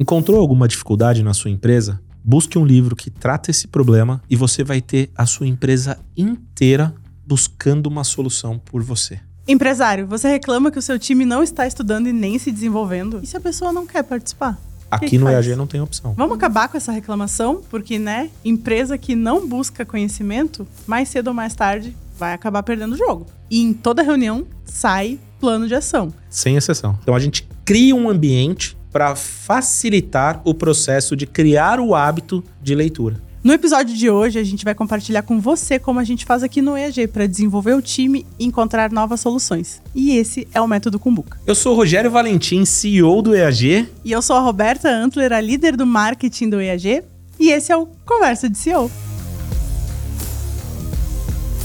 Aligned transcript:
Encontrou 0.00 0.38
alguma 0.38 0.68
dificuldade 0.68 1.24
na 1.24 1.34
sua 1.34 1.50
empresa? 1.50 2.00
Busque 2.22 2.56
um 2.56 2.64
livro 2.64 2.94
que 2.94 3.10
trata 3.10 3.50
esse 3.50 3.66
problema 3.66 4.22
e 4.30 4.36
você 4.36 4.62
vai 4.62 4.80
ter 4.80 5.10
a 5.16 5.26
sua 5.26 5.48
empresa 5.48 5.98
inteira 6.16 6.94
buscando 7.26 7.88
uma 7.88 8.04
solução 8.04 8.60
por 8.60 8.80
você. 8.80 9.18
Empresário, 9.48 10.06
você 10.06 10.28
reclama 10.28 10.70
que 10.70 10.78
o 10.78 10.82
seu 10.82 11.00
time 11.00 11.24
não 11.24 11.42
está 11.42 11.66
estudando 11.66 12.08
e 12.08 12.12
nem 12.12 12.38
se 12.38 12.52
desenvolvendo? 12.52 13.18
E 13.24 13.26
se 13.26 13.36
a 13.36 13.40
pessoa 13.40 13.72
não 13.72 13.88
quer 13.88 14.04
participar? 14.04 14.56
Aqui 14.88 15.10
que 15.10 15.18
no 15.18 15.26
faz? 15.26 15.44
EAG 15.48 15.56
não 15.56 15.66
tem 15.66 15.80
opção. 15.80 16.14
Vamos 16.16 16.36
acabar 16.36 16.68
com 16.68 16.76
essa 16.76 16.92
reclamação, 16.92 17.60
porque, 17.68 17.98
né, 17.98 18.30
empresa 18.44 18.96
que 18.96 19.16
não 19.16 19.48
busca 19.48 19.84
conhecimento, 19.84 20.64
mais 20.86 21.08
cedo 21.08 21.28
ou 21.28 21.34
mais 21.34 21.56
tarde, 21.56 21.96
vai 22.16 22.34
acabar 22.34 22.62
perdendo 22.62 22.94
o 22.94 22.96
jogo. 22.96 23.26
E 23.50 23.60
em 23.60 23.72
toda 23.72 24.02
reunião 24.02 24.46
sai 24.64 25.18
plano 25.40 25.66
de 25.66 25.74
ação. 25.74 26.14
Sem 26.30 26.54
exceção. 26.54 26.96
Então 27.02 27.16
a 27.16 27.18
gente 27.18 27.48
cria 27.64 27.96
um 27.96 28.08
ambiente 28.08 28.77
para 28.98 29.14
facilitar 29.14 30.42
o 30.44 30.52
processo 30.52 31.14
de 31.14 31.24
criar 31.24 31.78
o 31.78 31.94
hábito 31.94 32.42
de 32.60 32.74
leitura. 32.74 33.22
No 33.44 33.52
episódio 33.52 33.96
de 33.96 34.10
hoje, 34.10 34.40
a 34.40 34.42
gente 34.42 34.64
vai 34.64 34.74
compartilhar 34.74 35.22
com 35.22 35.38
você 35.38 35.78
como 35.78 36.00
a 36.00 36.04
gente 36.04 36.24
faz 36.24 36.42
aqui 36.42 36.60
no 36.60 36.76
EAG 36.76 37.06
para 37.06 37.24
desenvolver 37.24 37.74
o 37.74 37.80
time 37.80 38.26
e 38.36 38.44
encontrar 38.44 38.90
novas 38.90 39.20
soluções. 39.20 39.80
E 39.94 40.16
esse 40.16 40.48
é 40.52 40.60
o 40.60 40.66
método 40.66 40.98
Kumbuka. 40.98 41.38
Eu 41.46 41.54
sou 41.54 41.74
o 41.74 41.76
Rogério 41.76 42.10
Valentim, 42.10 42.64
CEO 42.64 43.22
do 43.22 43.36
EAG. 43.36 43.88
E 44.04 44.10
eu 44.10 44.20
sou 44.20 44.34
a 44.34 44.40
Roberta 44.40 44.90
Antler, 44.90 45.32
a 45.32 45.40
líder 45.40 45.76
do 45.76 45.86
marketing 45.86 46.50
do 46.50 46.60
EAG. 46.60 47.04
E 47.38 47.52
esse 47.52 47.70
é 47.70 47.76
o 47.76 47.86
Conversa 48.04 48.50
de 48.50 48.58
CEO. 48.58 48.90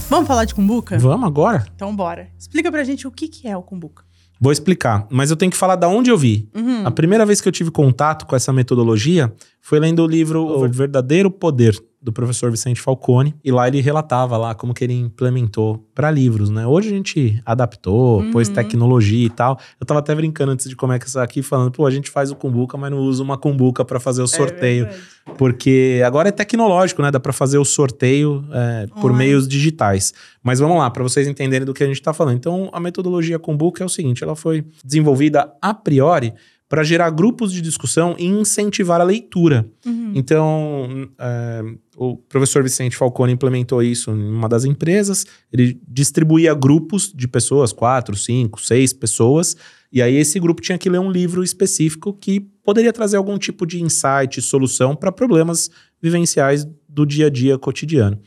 Vamos 0.08 0.27
falar 0.27 0.46
de 0.46 0.54
Kumbuka? 0.54 1.00
Vamos 1.00 1.26
agora? 1.26 1.66
Então 1.76 1.96
bora. 1.96 2.27
Explica 2.38 2.72
pra 2.72 2.84
gente 2.84 3.08
o 3.08 3.12
que, 3.12 3.27
que 3.27 3.48
é 3.48 3.58
o 3.58 3.63
Kumbuka. 3.63 4.04
Vou 4.44 4.52
explicar, 4.52 5.08
mas 5.10 5.32
eu 5.32 5.38
tenho 5.38 5.50
que 5.50 5.58
falar 5.58 5.78
da 5.78 5.88
onde 5.88 6.10
eu 6.10 6.18
vi. 6.18 6.50
Uhum. 6.54 6.86
A 6.86 6.92
primeira 6.92 7.26
vez 7.26 7.40
que 7.40 7.48
eu 7.48 7.52
tive 7.52 7.72
contato 7.72 8.26
com 8.26 8.36
essa 8.36 8.52
metodologia 8.52 9.32
foi 9.63 9.80
lendo 9.80 10.03
o 10.03 10.08
livro 10.08 10.44
O 10.45 10.67
Verdadeiro 10.70 11.31
Poder 11.31 11.73
do 12.02 12.12
professor 12.12 12.51
Vicente 12.51 12.82
Falcone 12.82 13.34
e 13.41 13.49
lá 13.49 13.65
ele 13.65 13.79
relatava 13.79 14.35
lá 14.35 14.54
como 14.54 14.74
que 14.74 14.84
ele 14.84 14.93
implementou 14.93 15.88
para 15.96 16.12
livros, 16.12 16.49
né? 16.49 16.68
Hoje 16.68 16.90
a 16.90 16.91
gente 16.91 17.41
adaptou, 17.46 18.20
Uhum. 18.20 18.32
pôs 18.32 18.49
tecnologia 18.49 19.26
e 19.26 19.29
tal. 19.29 19.57
Eu 19.79 19.85
tava 19.85 20.01
até 20.01 20.13
brincando 20.13 20.51
antes 20.51 20.68
de 20.68 20.76
começar 20.76 21.23
aqui 21.23 21.41
falando, 21.41 21.71
pô, 21.71 21.85
a 21.85 21.91
gente 21.91 22.12
faz 22.12 22.29
o 22.29 22.35
cumbuca, 22.35 22.77
mas 22.77 22.91
não 22.91 22.98
usa 22.98 23.23
uma 23.23 23.38
cumbuca 23.38 23.85
para 23.85 24.01
fazer 24.01 24.21
o 24.21 24.27
sorteio, 24.27 24.85
É 24.85 24.93
porque 25.38 26.01
agora 26.05 26.27
é 26.27 26.32
tecnológico, 26.34 27.01
né? 27.01 27.10
Dá 27.10 27.21
para 27.21 27.32
fazer 27.32 27.57
o 27.57 27.63
sorteio 27.63 28.43
é, 28.51 28.88
por 28.99 29.13
meios 29.13 29.48
digitais. 29.48 30.13
Mas 30.43 30.60
vamos 30.60 30.77
lá, 30.77 30.90
para 30.90 31.04
vocês 31.04 31.26
entenderem 31.26 31.66
do 31.66 31.73
que 31.73 31.82
a 31.85 31.88
gente 31.88 31.95
está 32.01 32.13
falando. 32.13 32.35
Então, 32.35 32.70
a 32.73 32.79
metodologia 32.82 33.40
Kumbuka 33.40 33.82
é 33.82 33.85
o 33.85 33.90
seguinte: 33.90 34.21
ela 34.26 34.35
foi 34.35 34.66
desenvolvida 34.84 35.54
a 35.62 35.73
priori 35.73 36.34
para 36.74 36.84
gerar 36.84 37.12
grupos 37.12 37.54
de 37.54 37.62
discussão 37.62 38.16
e 38.18 38.26
incentivar 38.26 38.99
a 38.99 39.04
leitura. 39.04 39.70
Uhum. 39.85 40.12
Então, 40.16 41.07
é, 41.20 41.62
o 41.96 42.18
professor 42.18 42.63
Vicente 42.63 42.98
Falcone 42.98 43.32
implementou 43.32 43.84
isso 43.84 44.10
em 44.10 44.32
uma 44.32 44.49
das 44.49 44.66
empresas. 44.66 45.24
Ele 45.51 45.79
distribuía 45.88 46.51
grupos 46.55 47.13
de 47.13 47.27
pessoas, 47.27 47.71
quatro, 47.71 48.16
cinco, 48.16 48.60
seis 48.60 48.91
pessoas, 48.91 49.55
e 49.91 50.01
aí 50.01 50.16
esse 50.16 50.40
grupo 50.40 50.63
tinha 50.63 50.76
que 50.76 50.90
ler 50.90 50.98
um 50.98 51.12
livro 51.12 51.44
específico 51.44 52.12
que 52.12 52.40
poderia 52.40 52.91
trazer 52.91 53.18
algum 53.18 53.38
tipo 53.38 53.68
de 53.68 53.79
insight, 53.79 54.41
solução 54.41 54.96
para 54.96 55.12
problemas 55.12 55.70
vivenciais 56.01 56.68
do 56.90 57.05
dia 57.05 57.27
a 57.27 57.29
dia 57.29 57.55
cotidiano. 57.55 58.20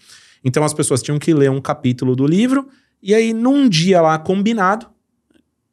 Então, 0.44 0.62
as 0.62 0.72
pessoas 0.72 1.02
tinham 1.02 1.18
que 1.18 1.34
ler 1.34 1.50
um 1.50 1.60
capítulo 1.60 2.14
do 2.14 2.24
livro, 2.24 2.68
e 3.02 3.12
aí, 3.12 3.34
num 3.34 3.68
dia 3.68 4.00
lá 4.00 4.16
combinado, 4.20 4.86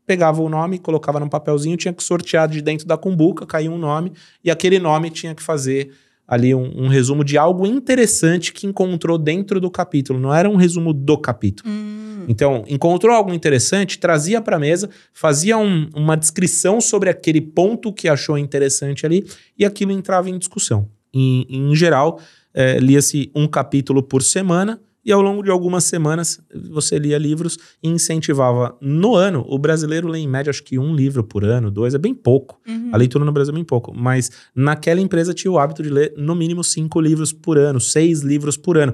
pegava 0.06 0.42
o 0.42 0.50
nome, 0.50 0.78
colocava 0.80 1.20
num 1.20 1.30
papelzinho, 1.30 1.78
tinha 1.78 1.94
que 1.94 2.04
sortear 2.04 2.48
de 2.48 2.62
dentro 2.62 2.86
da 2.88 2.98
cumbuca, 2.98 3.46
caía 3.46 3.72
um 3.72 3.78
nome, 3.78 4.12
e 4.44 4.52
aquele 4.52 4.80
nome 4.80 5.10
tinha 5.10 5.34
que 5.34 5.42
fazer 5.42 5.92
ali 6.28 6.56
um, 6.56 6.84
um 6.84 6.88
resumo 6.88 7.24
de 7.24 7.38
algo 7.38 7.66
interessante 7.68 8.54
que 8.54 8.66
encontrou 8.66 9.18
dentro 9.18 9.60
do 9.60 9.70
capítulo. 9.70 10.20
Não 10.20 10.34
era 10.34 10.50
um 10.50 10.56
resumo 10.56 10.94
do 10.94 11.18
capítulo. 11.18 11.70
Hum. 11.70 12.26
Então, 12.30 12.64
encontrou 12.68 13.14
algo 13.14 13.34
interessante, 13.34 14.00
trazia 14.00 14.42
para 14.42 14.56
a 14.56 14.60
mesa, 14.60 14.90
fazia 15.14 15.58
um- 15.58 15.90
uma 15.94 16.16
descrição 16.16 16.80
sobre 16.80 17.10
aquele 17.10 17.42
ponto 17.42 17.92
que 17.92 18.08
achou 18.08 18.38
interessante 18.38 19.06
ali, 19.06 19.26
e 19.58 19.66
aquilo 19.66 19.92
entrava 19.92 20.30
em 20.30 20.38
discussão. 20.38 20.88
Em, 21.14 21.46
em 21.50 21.76
geral, 21.76 22.20
eh, 22.54 22.78
lia-se 22.80 23.30
um 23.36 23.46
capítulo 23.46 24.02
por 24.02 24.24
semana, 24.24 24.80
e 25.06 25.12
ao 25.12 25.22
longo 25.22 25.44
de 25.44 25.52
algumas 25.52 25.84
semanas 25.84 26.40
você 26.70 26.98
lia 26.98 27.18
livros 27.18 27.58
e 27.82 27.90
incentivava. 27.90 28.76
No 28.82 29.16
ano, 29.16 29.46
o 29.48 29.58
brasileiro 29.58 30.08
lê 30.08 30.20
em 30.20 30.28
média 30.28 30.50
acho 30.50 30.64
que 30.64 30.80
um 30.80 30.96
livro 30.96 31.24
por 31.24 31.44
ano, 31.44 31.70
dois, 31.70 31.94
é 31.94 31.98
bem 31.98 32.14
pouco. 32.14 32.60
Uhum. 32.68 32.90
A 32.92 32.98
leitura 32.98 33.26
no 33.26 33.32
Brasil 33.32 33.52
é 33.54 33.56
bem 33.56 33.64
pouco. 33.64 33.94
Mas 33.94 34.32
naquela 34.56 35.02
empresa 35.02 35.34
tinha 35.34 35.52
o 35.52 35.60
hábito 35.60 35.84
de 35.84 35.90
ler 35.90 36.14
no 36.18 36.36
mínimo 36.36 36.64
cinco 36.64 37.02
livros 37.02 37.34
por 37.34 37.58
ano, 37.58 37.80
seis 37.80 38.22
livros 38.22 38.56
por 38.56 38.78
ano. 38.78 38.94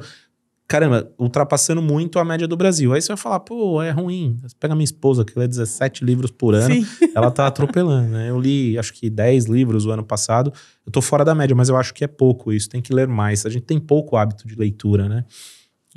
Caramba, 0.68 1.12
ultrapassando 1.18 1.82
muito 1.82 2.20
a 2.20 2.24
média 2.24 2.48
do 2.48 2.56
Brasil. 2.56 2.94
Aí 2.94 3.02
você 3.02 3.08
vai 3.08 3.18
falar, 3.18 3.40
pô, 3.40 3.82
é 3.82 3.90
ruim. 3.90 4.38
Pega 4.60 4.76
minha 4.76 4.84
esposa, 4.84 5.26
que 5.26 5.38
lê 5.38 5.48
17 5.48 6.06
livros 6.06 6.30
por 6.30 6.54
ano, 6.54 6.76
Sim. 6.76 6.86
ela 7.16 7.32
tá 7.32 7.48
atropelando, 7.48 8.10
né? 8.10 8.30
Eu 8.30 8.40
li, 8.40 8.78
acho 8.78 8.94
que 8.94 9.10
10 9.10 9.46
livros 9.46 9.88
o 9.88 9.92
ano 9.92 10.04
passado. 10.04 10.54
Eu 10.86 10.92
tô 10.92 11.02
fora 11.02 11.26
da 11.26 11.34
média, 11.34 11.56
mas 11.56 11.70
eu 11.70 11.76
acho 11.76 11.92
que 11.92 12.04
é 12.04 12.08
pouco 12.08 12.54
isso. 12.54 12.70
Tem 12.70 12.84
que 12.84 12.94
ler 12.94 13.08
mais. 13.08 13.48
A 13.48 13.50
gente 13.50 13.64
tem 13.64 13.80
pouco 13.80 14.16
hábito 14.16 14.48
de 14.48 14.54
leitura, 14.54 15.10
né? 15.10 15.26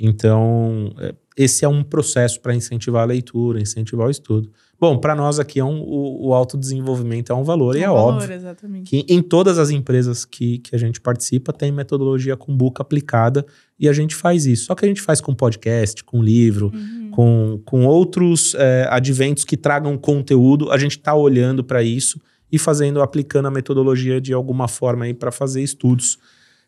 Então, 0.05 0.93
é, 0.99 1.15
esse 1.37 1.63
é 1.63 1.67
um 1.67 1.81
processo 1.81 2.41
para 2.41 2.53
incentivar 2.53 3.03
a 3.03 3.05
leitura, 3.05 3.61
incentivar 3.61 4.07
o 4.07 4.11
estudo. 4.11 4.51
Bom, 4.77 4.97
para 4.97 5.15
nós 5.15 5.39
aqui 5.39 5.61
é 5.61 5.63
um, 5.63 5.79
o, 5.79 6.27
o 6.27 6.33
autodesenvolvimento 6.33 7.31
é 7.31 7.35
um 7.35 7.43
valor, 7.43 7.77
e 7.77 7.81
é 7.81 7.89
Um 7.89 7.93
valor, 7.93 8.13
óbvio 8.15 8.33
Exatamente. 8.33 8.89
que 8.89 9.05
em 9.07 9.21
todas 9.21 9.57
as 9.57 9.69
empresas 9.69 10.25
que, 10.25 10.57
que 10.57 10.75
a 10.75 10.77
gente 10.77 10.99
participa 10.99 11.53
tem 11.53 11.71
metodologia 11.71 12.35
Kumbuka 12.35 12.81
aplicada 12.83 13.45
e 13.79 13.87
a 13.87 13.93
gente 13.93 14.13
faz 14.13 14.45
isso. 14.45 14.65
Só 14.65 14.75
que 14.75 14.83
a 14.83 14.87
gente 14.87 15.01
faz 15.01 15.21
com 15.21 15.33
podcast, 15.33 16.03
com 16.03 16.21
livro, 16.21 16.69
Uhum. 16.73 17.11
com, 17.11 17.61
com 17.63 17.85
outros 17.85 18.55
é, 18.55 18.85
adventos 18.89 19.45
que 19.45 19.55
tragam 19.55 19.97
conteúdo. 19.97 20.69
A 20.69 20.77
gente 20.77 20.97
está 20.97 21.15
olhando 21.15 21.63
para 21.63 21.81
isso 21.81 22.19
e 22.51 22.59
fazendo, 22.59 23.01
aplicando 23.01 23.47
a 23.47 23.51
metodologia 23.51 24.19
de 24.19 24.33
alguma 24.33 24.67
forma 24.67 25.05
aí 25.05 25.13
para 25.13 25.31
fazer 25.31 25.63
estudos 25.63 26.17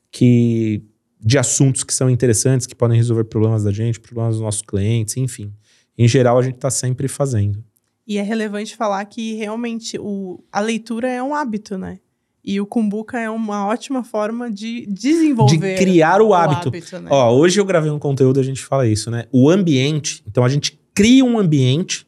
que 0.10 0.82
de 1.26 1.40
assuntos 1.40 1.84
que 1.84 1.92
são 1.92 2.08
interessantes, 2.08 2.68
que 2.68 2.76
podem 2.76 2.98
resolver 2.98 3.24
problemas 3.24 3.64
da 3.64 3.72
gente, 3.72 4.00
problemas 4.00 4.36
dos 4.36 4.42
nossos 4.42 4.62
clientes, 4.62 5.18
enfim. 5.18 5.52
Em 5.98 6.08
geral, 6.08 6.38
a 6.38 6.42
gente 6.44 6.56
está 6.56 6.70
sempre 6.70 7.08
fazendo. 7.08 7.64
E 8.08 8.20
é 8.20 8.22
relevante 8.22 8.76
falar 8.76 9.04
que 9.06 9.34
realmente 9.34 9.98
o, 10.00 10.44
a 10.52 10.60
leitura 10.60 11.10
é 11.10 11.24
um 11.24 11.34
hábito, 11.34 11.80
né? 11.80 12.00
E 12.44 12.62
o 12.62 12.66
Kumbuka 12.68 13.20
é 13.20 13.28
uma 13.28 13.66
ótima 13.66 14.04
forma 14.04 14.52
de 14.52 14.86
desenvolver 14.86 15.74
De 15.74 15.84
criar 15.84 16.22
o 16.22 16.32
hábito. 16.32 16.70
né? 16.70 17.10
Ó, 17.10 17.36
hoje 17.36 17.60
eu 17.60 17.66
gravei 17.66 17.90
um 17.90 17.98
conteúdo, 17.98 18.40
a 18.40 18.44
gente 18.44 18.64
fala 18.64 18.86
isso, 18.86 19.10
né? 19.10 19.26
O 19.32 19.50
ambiente. 19.50 20.24
Então 20.28 20.44
a 20.44 20.50
gente 20.50 20.80
cria 20.94 21.26
um 21.26 21.40
ambiente 21.40 22.06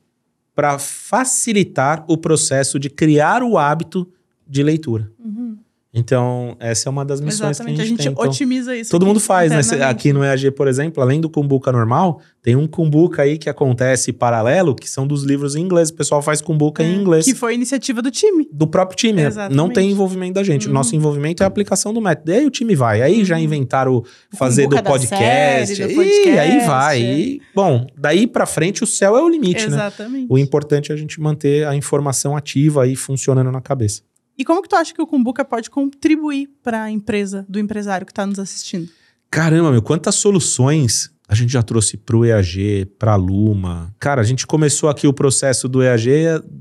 para 0.54 0.78
facilitar 0.78 2.06
o 2.08 2.16
processo 2.16 2.78
de 2.78 2.88
criar 2.88 3.42
o 3.42 3.58
hábito 3.58 4.08
de 4.48 4.62
leitura. 4.62 5.12
Uhum. 5.18 5.47
Então, 5.94 6.56
essa 6.60 6.88
é 6.88 6.92
uma 6.92 7.04
das 7.06 7.20
missões 7.22 7.52
Exatamente, 7.58 7.76
que 7.78 7.82
a 7.82 7.86
gente, 7.86 7.98
tem. 8.04 8.12
Então, 8.12 8.24
otimiza 8.24 8.76
isso. 8.76 8.92
todo 8.92 9.06
mundo 9.06 9.20
faz, 9.20 9.52
né? 9.52 9.62
Internamente. 9.62 9.90
Aqui 9.92 10.14
no 10.14 10.24
EAG, 10.24 10.52
por 10.52 10.68
exemplo, 10.68 11.02
além 11.02 11.20
do 11.20 11.30
Kumbuka 11.30 11.72
normal, 11.72 12.22
tem 12.44 12.56
um 12.56 12.68
Kumbuka 12.68 13.24
aí 13.24 13.38
que 13.38 13.50
acontece 13.50 14.12
paralelo, 14.14 14.76
que 14.76 14.88
são 14.88 15.08
dos 15.08 15.24
livros 15.24 15.56
em 15.56 15.62
inglês. 15.62 15.90
O 15.90 15.96
pessoal 15.96 16.22
faz 16.22 16.42
Kumbuka 16.42 16.84
É, 16.84 16.88
em 16.88 16.96
inglês. 17.02 17.26
Que 17.26 17.34
foi 17.34 17.54
iniciativa 17.56 18.02
do 18.02 18.12
time. 18.12 18.48
do 18.52 18.68
próprio 18.68 18.96
time. 18.98 19.22
né? 19.22 19.28
Exatamente. 19.28 19.56
Não 19.58 19.70
tem 19.70 19.90
envolvimento 19.90 20.34
da 20.34 20.44
gente. 20.44 20.66
O 20.68 20.70
Uhum. 20.70 20.74
nosso 20.76 20.96
envolvimento 20.96 21.42
é 21.42 21.46
a 21.46 21.48
aplicação 21.48 21.94
do 21.94 22.02
método. 22.02 22.32
E 22.32 22.36
aí 22.36 22.46
o 22.46 22.52
time 22.52 22.76
vai. 22.76 23.02
Aí 23.02 23.24
já 23.26 23.36
Uhum. 23.36 23.42
inventaram 23.42 24.04
fazer 24.38 24.68
do 24.68 24.82
podcast. 24.84 25.76
série, 25.76 25.88
do 25.88 25.92
E 25.92 25.96
podcast, 25.96 26.40
aí 26.40 26.60
vai. 26.68 27.02
é. 27.02 27.20
E, 27.20 27.42
bom, 27.56 27.88
daí 27.98 28.28
pra 28.28 28.46
frente 28.46 28.84
o 28.84 28.88
céu 28.88 29.16
é 29.18 29.22
o 29.24 29.30
limite, 29.30 29.62
né? 29.68 29.76
Exatamente. 29.78 30.28
O 30.30 30.38
importante 30.38 30.92
é 30.92 30.96
a 30.96 30.98
gente 30.98 31.20
manter 31.20 31.66
a 31.66 31.76
informação 31.76 32.36
ativa 32.36 32.86
e 32.86 32.96
funcionando 32.96 33.52
na 33.52 33.62
cabeça. 33.62 34.02
E 34.38 34.46
como 34.46 34.62
que 34.62 34.70
tu 34.70 34.76
acha 34.76 34.94
que 34.94 35.02
o 35.02 35.08
Kumbuka 35.08 35.44
pode 35.44 35.70
contribuir 35.70 36.50
para 36.64 36.84
a 36.84 36.92
empresa 36.92 37.46
do 37.50 37.60
empresário 37.60 38.06
que 38.06 38.12
está 38.12 38.26
nos 38.26 38.38
assistindo? 38.40 38.88
Caramba, 39.32 39.72
meu, 39.72 39.82
quantas 39.82 40.16
soluções 40.16 41.10
a 41.30 41.36
gente 41.36 41.52
já 41.52 41.62
trouxe 41.62 41.98
pro 41.98 42.24
EAG, 42.24 42.86
pra 42.98 43.16
Luma. 43.18 43.94
Cara, 44.00 44.22
a 44.22 44.24
gente 44.24 44.48
começou 44.48 44.88
aqui 44.88 45.06
o 45.08 45.12
processo 45.12 45.68
do 45.68 45.84
EAG 45.84 46.10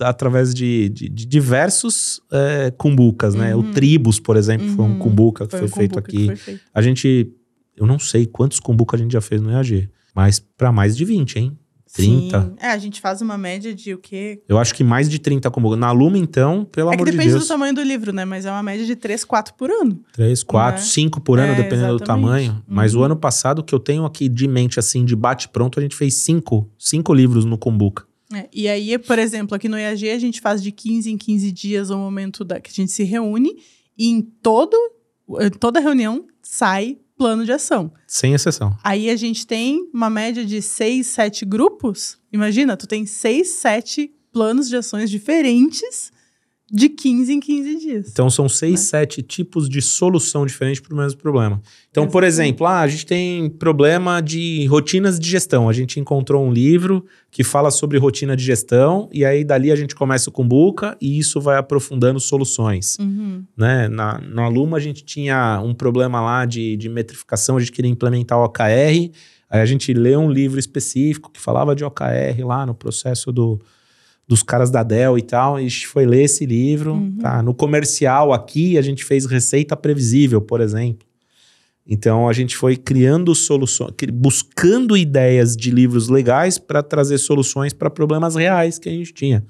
através 0.01 0.53
de, 0.53 0.89
de- 0.89 1.09
de 1.09 1.25
diversos 1.25 2.21
é, 2.33 2.73
cumbucas, 2.73 3.37
né? 3.37 3.55
O 3.55 3.59
Uhum. 3.61 3.71
Tribus, 3.73 4.19
por 4.19 4.37
exemplo, 4.37 4.67
foi 4.71 4.85
um 4.85 4.89
Uhum. 4.95 4.99
cumbuca 4.99 5.47
que 5.47 5.57
foi, 5.57 5.67
o 5.67 5.69
feito 5.69 5.97
aqui. 6.01 6.27
foi 6.27 6.35
feito. 6.37 6.61
A 6.75 6.83
gente, 6.83 7.33
eu 7.77 7.87
não 7.87 7.97
sei 8.01 8.27
quantos 8.27 8.59
cumbuca 8.59 8.97
a 8.97 8.99
gente 8.99 9.13
já 9.13 9.21
fez 9.21 9.41
no 9.41 9.53
EAG, 9.53 9.89
mas 10.13 10.41
pra 10.41 10.73
mais 10.73 10.97
de 10.97 11.05
20, 11.05 11.37
hein? 11.39 11.57
30. 11.97 12.43
Sim. 12.43 12.55
É, 12.61 12.69
a 12.69 12.79
gente 12.79 13.01
faz 13.01 13.21
uma 13.23 13.37
média 13.39 13.75
de 13.75 13.95
o 13.95 13.99
quê? 13.99 14.43
Eu 14.49 14.59
acho 14.59 14.75
que 14.75 14.85
mais 14.85 15.09
de 15.09 15.19
30 15.19 15.51
cumbuca. 15.51 15.77
Na 15.77 15.91
Luma, 15.93 16.19
então, 16.19 16.65
pelo 16.65 16.91
é 16.91 16.95
amor 16.95 17.07
de 17.07 17.13
depende 17.13 17.31
Deus. 17.33 17.45
do 17.45 17.49
tamanho 17.49 17.75
do 17.75 17.83
livro, 17.83 18.13
né? 18.13 18.25
Mas 18.25 18.45
é 18.47 18.51
uma 18.51 18.63
média 18.63 18.85
de 18.87 18.95
3, 18.95 19.25
4 19.25 19.55
por 19.55 19.71
ano. 19.71 20.01
3, 20.13 20.43
4, 20.43 20.81
Né? 20.81 20.87
5 20.87 21.21
por 21.21 21.39
ano, 21.39 21.53
É, 21.53 21.57
dependendo 21.57 21.89
do 21.97 21.97
exatamente. 21.97 22.07
tamanho. 22.07 22.63
Mas 22.69 22.95
Uhum. 22.95 23.01
o 23.01 23.05
ano 23.05 23.17
passado, 23.17 23.63
que 23.65 23.75
eu 23.75 23.79
tenho 23.81 24.05
aqui 24.05 24.29
de 24.29 24.47
mente, 24.47 24.79
assim, 24.79 25.05
de 25.05 25.17
bate-pronto, 25.17 25.79
a 25.79 25.83
gente 25.83 25.97
fez 25.97 26.15
5 26.15 26.71
cinco 26.79 27.13
livros 27.15 27.45
no 27.45 27.57
Kumbuka. 27.59 28.05
É, 28.35 28.49
e 28.53 28.69
aí, 28.69 28.99
por 28.99 29.19
exemplo, 29.19 29.55
aqui 29.55 29.69
no 29.69 29.79
EAG 29.79 30.11
a 30.11 30.19
gente 30.19 30.41
faz 30.41 30.61
de 30.63 30.73
15 30.73 31.11
em 31.11 31.17
15 31.17 31.53
dias 31.53 31.91
o 31.91 31.97
momento 31.97 32.45
da, 32.45 32.61
que 32.61 32.71
a 32.71 32.75
gente 32.75 32.91
se 32.91 33.05
reúne 33.05 33.55
E 33.97 34.09
em 34.11 34.21
todo, 34.21 34.77
em 35.41 35.51
toda 35.51 35.81
reunião 35.81 36.27
sai 36.43 36.99
plano 37.17 37.45
de 37.45 37.53
ação. 37.53 37.93
Sem 38.07 38.35
exceção. 38.35 38.77
Aí 38.85 39.09
a 39.11 39.17
gente 39.17 39.47
tem 39.47 39.89
uma 39.93 40.11
média 40.11 40.45
de 40.45 40.61
seis, 40.61 41.07
sete 41.09 41.45
grupos. 41.45 42.19
Imagina, 42.33 42.77
tu 42.77 42.87
tem 42.87 43.07
seis, 43.07 43.51
sete 43.53 44.13
planos 44.33 44.69
de 44.69 44.77
ações 44.77 45.11
diferentes 45.11 46.13
de 46.71 46.89
15 46.89 47.33
em 47.33 47.39
15 47.39 47.79
dias. 47.79 48.09
Então 48.11 48.29
são 48.29 48.49
seis, 48.49 48.73
Né? 48.73 48.77
sete 48.79 49.23
tipos 49.23 49.69
de 49.69 49.81
solução 49.81 50.45
diferente 50.45 50.83
para 50.83 50.93
o 50.93 50.97
mesmo 50.97 51.21
problema. 51.21 51.63
Então, 51.91 52.09
por 52.09 52.25
exemplo, 52.25 52.67
ah, 52.67 52.81
a 52.81 52.89
gente 52.89 53.07
tem 53.07 53.49
problema 53.49 54.21
de 54.21 54.67
rotinas 54.67 55.21
de 55.21 55.29
gestão. 55.31 55.69
A 55.69 55.73
gente 55.73 56.01
encontrou 56.01 56.45
um 56.45 56.53
livro 56.53 57.05
que 57.31 57.45
fala 57.45 57.71
sobre 57.71 57.99
rotina 57.99 58.37
de 58.37 58.43
gestão, 58.45 59.09
e 59.13 59.25
aí 59.25 59.45
dali 59.45 59.71
a 59.71 59.77
gente 59.77 59.95
começa 59.95 60.31
com 60.31 60.47
Buca 60.47 60.97
e 61.01 61.19
isso 61.19 61.41
vai 61.41 61.57
aprofundando 61.57 62.19
soluções. 62.19 62.99
Uhum. 62.99 63.45
né? 63.57 63.87
Na, 63.89 64.19
na 64.21 64.49
Luma 64.49 64.77
a 64.77 64.81
gente 64.81 65.05
tinha 65.05 65.61
um 65.65 65.73
problema 65.73 66.21
lá 66.21 66.45
de, 66.45 66.77
de 66.77 66.89
metrificação, 66.89 67.57
a 67.57 67.61
gente 67.61 67.73
queria 67.73 67.91
implementar 67.91 68.39
o 68.39 68.45
OKR, 68.45 68.63
aí 69.49 69.61
a 69.61 69.67
gente 69.67 69.93
leu 69.95 70.19
um 70.19 70.31
livro 70.31 70.59
específico 70.59 71.31
que 71.31 71.41
falava 71.41 71.77
de 71.77 71.85
OKR 71.85 72.45
lá 72.45 72.67
no 72.67 72.75
processo 72.75 73.31
do, 73.31 73.61
dos 74.29 74.43
caras 74.43 74.71
da 74.71 74.83
Dell 74.83 75.17
e 75.17 75.23
tal, 75.23 75.57
e 75.59 75.67
a 75.67 75.69
gente 75.69 75.87
foi 75.87 76.05
ler 76.05 76.25
esse 76.25 76.45
livro, 76.45 76.95
Uhum. 76.95 77.19
tá? 77.19 77.43
No 77.43 77.55
comercial 77.55 78.33
aqui 78.33 78.77
a 78.77 78.83
gente 78.83 79.05
fez 79.05 79.25
receita 79.27 79.77
previsível, 79.77 80.41
por 80.41 80.61
exemplo. 80.61 81.07
Então 81.87 82.29
a 82.29 82.33
gente 82.33 82.57
foi 82.57 82.77
criando 82.77 83.33
soluções, 83.35 83.93
buscando 84.13 84.97
ideias 84.97 85.57
de 85.57 85.71
livros 85.71 86.09
legais 86.09 86.59
para 86.59 86.83
trazer 86.83 87.19
soluções 87.19 87.73
para 87.73 87.89
problemas 87.89 88.35
reais 88.35 88.79
que 88.79 88.89
a 88.89 88.93
gente 88.93 89.13
tinha. 89.13 89.45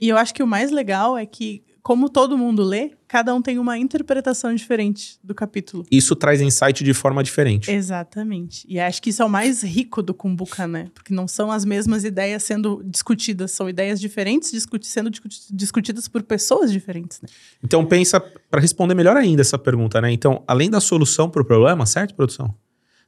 E 0.00 0.08
eu 0.08 0.16
acho 0.16 0.32
que 0.32 0.42
o 0.42 0.46
mais 0.46 0.70
legal 0.70 1.18
é 1.18 1.26
que, 1.26 1.60
como 1.82 2.08
todo 2.08 2.38
mundo 2.38 2.62
lê, 2.62 2.92
cada 3.08 3.34
um 3.34 3.42
tem 3.42 3.58
uma 3.58 3.76
interpretação 3.76 4.54
diferente 4.54 5.18
do 5.22 5.34
capítulo. 5.34 5.84
Isso 5.90 6.14
traz 6.14 6.40
insight 6.40 6.84
de 6.84 6.94
forma 6.94 7.22
diferente. 7.24 7.70
Exatamente. 7.70 8.64
E 8.68 8.78
acho 8.78 9.02
que 9.02 9.10
isso 9.10 9.20
é 9.20 9.24
o 9.24 9.28
mais 9.28 9.62
rico 9.62 10.00
do 10.00 10.14
Kumbuka, 10.14 10.66
né? 10.66 10.88
Porque 10.94 11.12
não 11.12 11.26
são 11.26 11.50
as 11.50 11.64
mesmas 11.64 12.04
ideias 12.04 12.44
sendo 12.44 12.82
discutidas, 12.84 13.50
são 13.50 13.68
ideias 13.68 14.00
diferentes 14.00 14.52
discuti 14.52 14.86
sendo 14.86 15.10
discuti- 15.10 15.40
discutidas 15.50 16.06
por 16.06 16.22
pessoas 16.22 16.70
diferentes, 16.70 17.20
né? 17.20 17.28
Então 17.62 17.84
pensa 17.84 18.20
para 18.20 18.60
responder 18.60 18.94
melhor 18.94 19.16
ainda 19.16 19.42
essa 19.42 19.58
pergunta, 19.58 20.00
né? 20.00 20.12
Então, 20.12 20.44
além 20.46 20.70
da 20.70 20.80
solução 20.80 21.28
para 21.28 21.42
o 21.42 21.44
problema, 21.44 21.84
certo, 21.84 22.14
produção? 22.14 22.54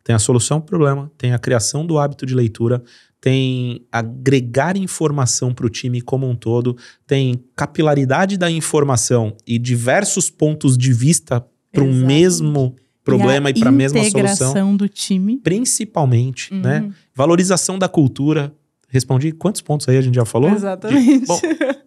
Tem 0.02 0.14
a 0.14 0.18
solução 0.18 0.60
para 0.60 0.66
o 0.66 0.78
problema, 0.78 1.10
tem 1.16 1.32
a 1.32 1.38
criação 1.38 1.86
do 1.86 1.98
hábito 1.98 2.26
de 2.26 2.34
leitura, 2.34 2.82
tem 3.24 3.80
agregar 3.90 4.76
informação 4.76 5.54
para 5.54 5.64
o 5.64 5.70
time 5.70 6.02
como 6.02 6.28
um 6.28 6.36
todo, 6.36 6.76
tem 7.06 7.42
capilaridade 7.56 8.36
da 8.36 8.50
informação 8.50 9.34
e 9.46 9.58
diversos 9.58 10.28
pontos 10.28 10.76
de 10.76 10.92
vista 10.92 11.40
para 11.72 11.82
Exatamente. 11.86 12.06
mesmo 12.06 12.76
problema 13.02 13.48
e, 13.48 13.54
para 13.58 13.70
a 13.70 13.72
mesma 13.72 14.04
solução. 14.04 14.76
do 14.76 14.86
time. 14.90 15.38
Principalmente, 15.38 16.52
Uhum. 16.52 16.60
né? 16.60 16.90
Valorização 17.14 17.78
da 17.78 17.88
cultura. 17.88 18.54
Respondi 18.90 19.32
quantos 19.32 19.62
pontos 19.62 19.88
aí 19.88 19.96
a 19.96 20.02
gente 20.02 20.16
já 20.16 20.26
falou? 20.26 20.50
Exatamente. 20.50 21.24
Bom, 21.26 21.40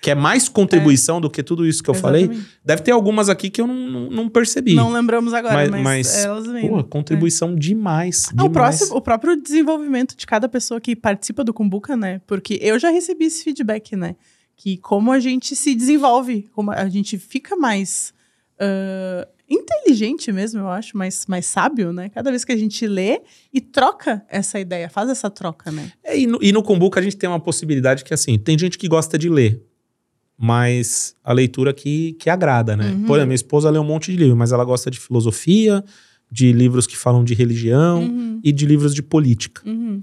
que 0.00 0.10
é 0.10 0.14
mais 0.14 0.48
contribuição 0.48 1.20
do 1.20 1.28
que 1.28 1.42
tudo 1.42 1.66
isso 1.66 1.82
que 1.82 1.90
eu 1.90 1.94
falei. 1.94 2.22
Exatamente. 2.22 2.48
Deve 2.64 2.82
ter 2.82 2.90
algumas 2.92 3.28
aqui 3.28 3.50
que 3.50 3.60
eu 3.60 3.66
não, 3.66 3.74
não, 3.74 4.10
não 4.10 4.28
percebi. 4.28 4.74
Não 4.74 4.92
lembramos 4.92 5.34
agora, 5.34 5.54
Mas- 5.54 5.70
mas, 5.70 5.82
mas, 5.82 6.24
elas 6.24 6.46
vêm. 6.46 6.68
Pô, 6.68 6.84
contribuição 6.84 7.54
demais. 7.54 8.26
Ah, 8.26 8.44
o, 8.44 8.48
demais. 8.48 8.52
próximo, 8.52 8.96
o 8.96 9.00
próprio 9.00 9.40
desenvolvimento 9.40 10.16
de 10.16 10.26
cada 10.26 10.48
pessoa 10.48 10.80
que 10.80 10.94
participa 10.94 11.42
do 11.42 11.52
Kumbuka, 11.52 11.96
né? 11.96 12.20
Porque 12.26 12.58
eu 12.62 12.78
já 12.78 12.90
recebi 12.90 13.24
esse 13.24 13.42
feedback, 13.42 13.96
né? 13.96 14.14
Que 14.56 14.76
como 14.78 15.12
a 15.12 15.20
gente 15.20 15.54
se 15.56 15.74
desenvolve, 15.74 16.48
como 16.52 16.70
a 16.70 16.88
gente 16.88 17.18
fica 17.18 17.56
mais 17.56 18.12
ah, 18.60 19.26
inteligente 19.48 20.30
mesmo, 20.30 20.60
eu 20.60 20.68
acho, 20.68 20.96
mais, 20.96 21.24
mais 21.26 21.46
sábio, 21.46 21.92
né? 21.92 22.10
Cada 22.10 22.30
vez 22.30 22.44
que 22.44 22.52
a 22.52 22.56
gente 22.56 22.86
lê 22.86 23.22
e 23.52 23.60
troca 23.60 24.22
essa 24.28 24.60
ideia, 24.60 24.90
faz 24.90 25.08
essa 25.08 25.30
troca, 25.30 25.70
né? 25.70 25.90
É, 26.04 26.18
e, 26.18 26.26
no, 26.26 26.38
e 26.42 26.52
no 26.52 26.62
Kumbuka 26.62 27.00
a 27.00 27.02
gente 27.02 27.16
tem 27.16 27.28
uma 27.28 27.40
possibilidade 27.40 28.04
que, 28.04 28.12
assim, 28.12 28.38
tem 28.38 28.58
gente 28.58 28.76
que 28.76 28.86
gosta 28.86 29.16
de 29.16 29.30
ler, 29.30 29.62
mas 30.38 31.16
a 31.24 31.32
leitura 31.32 31.74
que, 31.74 32.12
que 32.12 32.30
agrada, 32.30 32.76
né? 32.76 32.92
Uhum. 32.92 33.04
Por 33.06 33.14
exemplo, 33.14 33.26
minha 33.26 33.34
esposa 33.34 33.68
lê 33.70 33.78
um 33.78 33.84
monte 33.84 34.12
de 34.12 34.18
livro, 34.18 34.36
mas 34.36 34.52
ela 34.52 34.64
gosta 34.64 34.88
de 34.90 35.00
filosofia, 35.00 35.84
de 36.30 36.52
livros 36.52 36.86
que 36.86 36.96
falam 36.96 37.24
de 37.24 37.34
religião 37.34 38.02
Uhum, 38.04 38.40
e 38.44 38.52
de 38.52 38.64
livros 38.66 38.94
de 38.94 39.02
política. 39.02 39.62
uhum. 39.66 40.00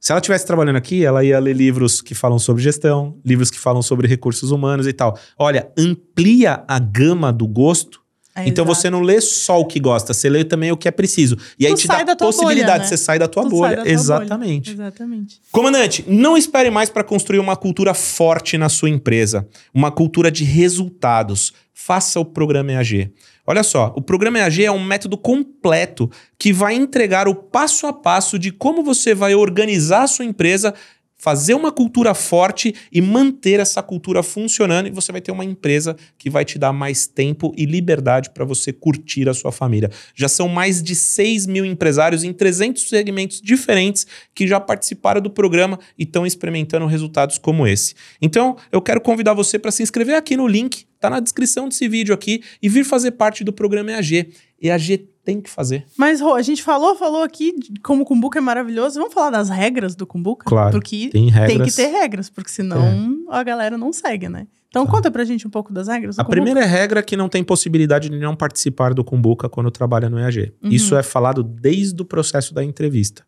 Se 0.00 0.12
ela 0.12 0.20
estivesse 0.20 0.46
trabalhando 0.46 0.76
aqui, 0.76 1.04
ela 1.04 1.24
ia 1.24 1.38
ler 1.40 1.56
livros 1.56 2.00
que 2.00 2.14
falam 2.14 2.38
sobre 2.38 2.62
gestão, 2.62 3.16
livros 3.24 3.50
que 3.50 3.58
falam 3.58 3.82
sobre 3.82 4.06
recursos 4.06 4.52
humanos 4.52 4.86
e 4.86 4.92
tal. 4.92 5.18
Olha, 5.36 5.68
amplia 5.76 6.62
a 6.68 6.78
gama 6.78 7.32
do 7.32 7.48
gosto 7.48 8.00
É, 8.38 8.48
então 8.48 8.64
exato. 8.64 8.80
você 8.80 8.90
não 8.90 9.00
lê 9.00 9.20
só 9.20 9.60
o 9.60 9.64
que 9.66 9.78
gosta, 9.80 10.12
você 10.14 10.28
lê 10.28 10.44
também 10.44 10.70
o 10.72 10.76
que 10.76 10.88
é 10.88 10.90
preciso. 10.90 11.36
E 11.58 11.66
aí 11.66 11.72
Tu 11.74 11.82
te 11.82 11.88
dá 11.88 12.02
da 12.02 12.16
possibilidade, 12.16 12.66
bolha, 12.66 12.78
né? 12.78 12.84
você 12.86 12.96
sai 12.96 13.18
da 13.18 13.28
tua 13.28 13.42
Tu 13.44 13.48
bolha. 13.50 13.76
da 13.76 13.82
tua 13.82 13.90
Exatamente. 13.92 14.74
bolha. 14.74 14.86
Exatamente. 14.86 15.40
Comandante, 15.50 16.04
não 16.06 16.36
espere 16.36 16.70
mais 16.70 16.90
para 16.90 17.04
construir 17.04 17.38
uma 17.38 17.56
cultura 17.56 17.94
forte 17.94 18.56
na 18.58 18.68
sua 18.68 18.90
empresa, 18.90 19.48
uma 19.72 19.90
cultura 19.90 20.30
de 20.30 20.44
resultados. 20.44 21.52
Faça 21.74 22.18
o 22.20 22.24
programa 22.24 22.72
EAG. 22.72 23.12
Olha 23.46 23.62
só, 23.62 23.94
o 23.96 24.02
programa 24.02 24.38
EAG 24.40 24.64
é 24.66 24.70
um 24.70 24.82
método 24.84 25.16
completo 25.16 26.10
que 26.38 26.52
vai 26.52 26.74
entregar 26.74 27.26
o 27.26 27.34
passo 27.34 27.86
a 27.86 27.92
passo 27.94 28.38
de 28.38 28.52
como 28.52 28.82
você 28.82 29.14
vai 29.14 29.34
organizar 29.34 30.02
a 30.02 30.06
sua 30.06 30.26
empresa, 30.26 30.74
fazer 31.18 31.54
uma 31.54 31.72
cultura 31.72 32.14
forte 32.14 32.74
e 32.92 33.02
manter 33.02 33.58
essa 33.58 33.82
cultura 33.82 34.22
funcionando 34.22 34.86
e 34.86 34.90
você 34.90 35.10
vai 35.10 35.20
ter 35.20 35.32
uma 35.32 35.44
empresa 35.44 35.96
que 36.16 36.30
vai 36.30 36.44
te 36.44 36.58
dar 36.58 36.72
mais 36.72 37.06
tempo 37.06 37.52
e 37.56 37.66
liberdade 37.66 38.30
para 38.30 38.44
você 38.44 38.72
curtir 38.72 39.28
a 39.28 39.34
sua 39.34 39.50
família. 39.50 39.90
Já 40.14 40.28
são 40.28 40.48
mais 40.48 40.82
de 40.82 40.94
6 40.94 41.46
mil 41.46 41.64
empresários 41.64 42.22
em 42.22 42.32
300 42.32 42.88
segmentos 42.88 43.40
diferentes 43.40 44.06
que 44.34 44.46
já 44.46 44.60
participaram 44.60 45.20
do 45.20 45.30
programa 45.30 45.78
e 45.98 46.04
estão 46.04 46.24
experimentando 46.24 46.86
resultados 46.86 47.36
como 47.36 47.66
esse. 47.66 47.94
Então, 48.22 48.56
eu 48.70 48.80
quero 48.80 49.00
convidar 49.00 49.34
você 49.34 49.58
para 49.58 49.72
se 49.72 49.82
inscrever 49.82 50.16
aqui 50.16 50.36
no 50.36 50.46
link, 50.46 50.86
tá 51.00 51.10
na 51.10 51.20
descrição 51.20 51.68
desse 51.68 51.88
vídeo 51.88 52.14
aqui 52.14 52.42
e 52.62 52.68
vir 52.68 52.84
fazer 52.84 53.12
parte 53.12 53.42
do 53.42 53.52
programa 53.52 53.90
EAG. 53.90 54.32
EAG 54.60 55.08
tem 55.28 55.42
que 55.42 55.50
fazer. 55.50 55.84
Mas, 55.94 56.22
Rô, 56.22 56.32
a 56.34 56.40
gente 56.40 56.62
falou, 56.62 56.96
falou 56.96 57.22
aqui 57.22 57.52
como 57.82 58.02
o 58.02 58.06
Kumbuka 58.06 58.38
é 58.38 58.40
maravilhoso. 58.40 58.98
Vamos 58.98 59.12
falar 59.12 59.28
das 59.28 59.50
regras 59.50 59.94
do 59.94 60.06
Kumbuka? 60.06 60.46
Claro, 60.46 60.70
Porque 60.70 61.10
Tem 61.10 61.30
tem 61.30 61.62
que 61.62 61.70
ter 61.70 61.88
regras, 61.88 62.30
porque 62.30 62.50
senão 62.50 63.26
a 63.28 63.42
galera 63.42 63.76
não 63.76 63.92
segue, 63.92 64.26
né? 64.26 64.46
Então 64.70 64.86
conta 64.86 65.10
pra 65.10 65.24
gente 65.24 65.46
um 65.46 65.50
pouco 65.50 65.70
das 65.70 65.86
regras 65.86 66.18
A 66.18 66.24
Kumbuka. 66.24 66.42
primeira 66.42 66.66
regra 66.66 67.00
é 67.00 67.02
que 67.02 67.14
não 67.14 67.28
tem 67.28 67.44
possibilidade 67.44 68.08
de 68.08 68.18
não 68.18 68.34
participar 68.34 68.94
do 68.94 69.04
Kumbuka 69.04 69.50
quando 69.50 69.70
trabalha 69.70 70.08
no 70.08 70.18
EAG. 70.18 70.54
Uhum. 70.62 70.70
Isso 70.70 70.96
é 70.96 71.02
falado 71.02 71.42
desde 71.42 72.00
o 72.00 72.06
processo 72.06 72.54
da 72.54 72.64
entrevista. 72.64 73.22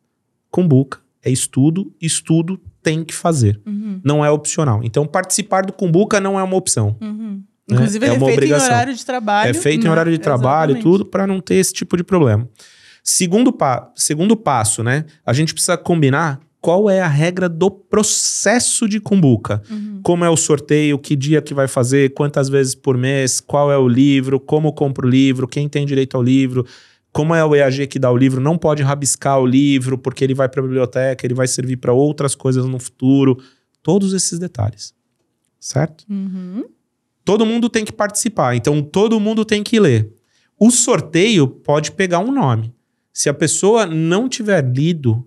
Kumbuka 0.51 1.01
é 1.23 1.31
estudo, 1.31 1.93
estudo 2.01 2.59
tem 2.83 3.05
que 3.05 3.15
fazer. 3.15 3.61
Uhum, 3.67 4.01
Não 4.03 4.25
é 4.25 4.31
opcional. 4.31 4.81
Então, 4.83 5.07
participar 5.07 5.67
do 5.67 5.73
Kumbuka 5.75 6.19
não 6.19 6.41
é 6.41 6.43
uma 6.43 6.57
opção. 6.57 6.97
uhum. 6.99 7.43
Né? 7.71 7.77
Inclusive, 7.77 8.05
É 8.05 8.09
ele 8.09 8.15
é 8.15 8.19
uma 8.19 8.27
feito 8.27 8.39
obrigação. 8.39 8.67
em 8.67 8.71
horário 8.71 8.95
de 8.95 9.07
trabalho. 9.07 9.51
É 9.51 9.55
feito 9.55 9.81
em 9.81 9.85
né? 9.85 9.91
horário 9.91 10.13
de 10.13 10.19
trabalho 10.19 10.71
e 10.71 10.75
Exatamente. 10.75 10.99
tudo 10.99 11.05
para 11.05 11.27
não 11.27 11.41
ter 11.41 11.55
esse 11.57 11.73
tipo 11.73 11.97
de 11.97 12.05
problema. 12.05 12.49
Segundo, 13.03 13.53
pa 13.53 13.91
segundo 13.97 14.37
passo, 14.37 14.83
né? 14.83 15.05
A 15.25 15.33
gente 15.33 15.53
precisa 15.53 15.77
combinar 15.77 16.41
qual 16.61 16.91
é 16.91 17.01
a 17.01 17.09
regra 17.09 17.49
do 17.49 17.71
processo 17.71 18.87
de 18.89 19.01
Kumbuka. 19.01 19.63
Uhum. 19.71 20.01
Como 20.03 20.25
é 20.25 20.29
o 20.29 20.37
sorteio, 20.37 20.99
que 20.99 21.17
dia 21.17 21.41
que 21.41 21.55
vai 21.55 21.67
fazer, 21.67 22.13
quantas 22.13 22.49
vezes 22.49 22.75
por 22.75 22.99
mês, 22.99 23.41
qual 23.41 23.73
é 23.73 23.79
o 23.79 23.89
livro, 23.89 24.39
como 24.39 24.73
compra 24.73 25.07
o 25.07 25.09
livro, 25.09 25.49
quem 25.49 25.69
tem 25.69 25.87
direito 25.87 26.17
ao 26.17 26.23
livro, 26.23 26.67
como 27.13 27.35
é 27.35 27.45
o 27.45 27.55
EAG 27.55 27.87
que 27.87 27.99
dá 27.99 28.11
o 28.11 28.17
livro, 28.17 28.41
não 28.41 28.59
pode 28.59 28.83
rabiscar 28.83 29.41
o 29.41 29.47
livro 29.47 29.97
porque 29.97 30.23
ele 30.23 30.35
vai 30.35 30.49
para 30.49 30.61
a 30.61 30.63
biblioteca, 30.63 31.27
ele 31.27 31.35
vai 31.35 31.49
servir 31.49 31.77
para 31.79 31.93
outras 31.93 32.35
coisas 32.35 32.67
no 32.67 32.79
futuro. 32.79 33.39
Todos 33.83 34.13
esses 34.13 34.39
detalhes. 34.39 34.93
Certo? 35.59 36.05
Uhum. 36.09 36.65
Todo 37.25 37.45
mundo 37.47 37.69
tem 37.69 37.85
que 37.85 37.93
participar, 37.93 38.55
então 38.55 38.83
todo 38.83 39.19
mundo 39.21 39.45
tem 39.45 39.63
que 39.63 39.79
ler. 39.81 40.13
O 40.59 40.71
sorteio 40.71 41.47
pode 41.47 41.93
pegar 41.93 42.19
um 42.19 42.31
nome. 42.33 42.73
Se 43.13 43.29
a 43.29 43.35
pessoa 43.35 43.87
não 43.87 44.29
tiver 44.29 44.63
lido, 44.65 45.27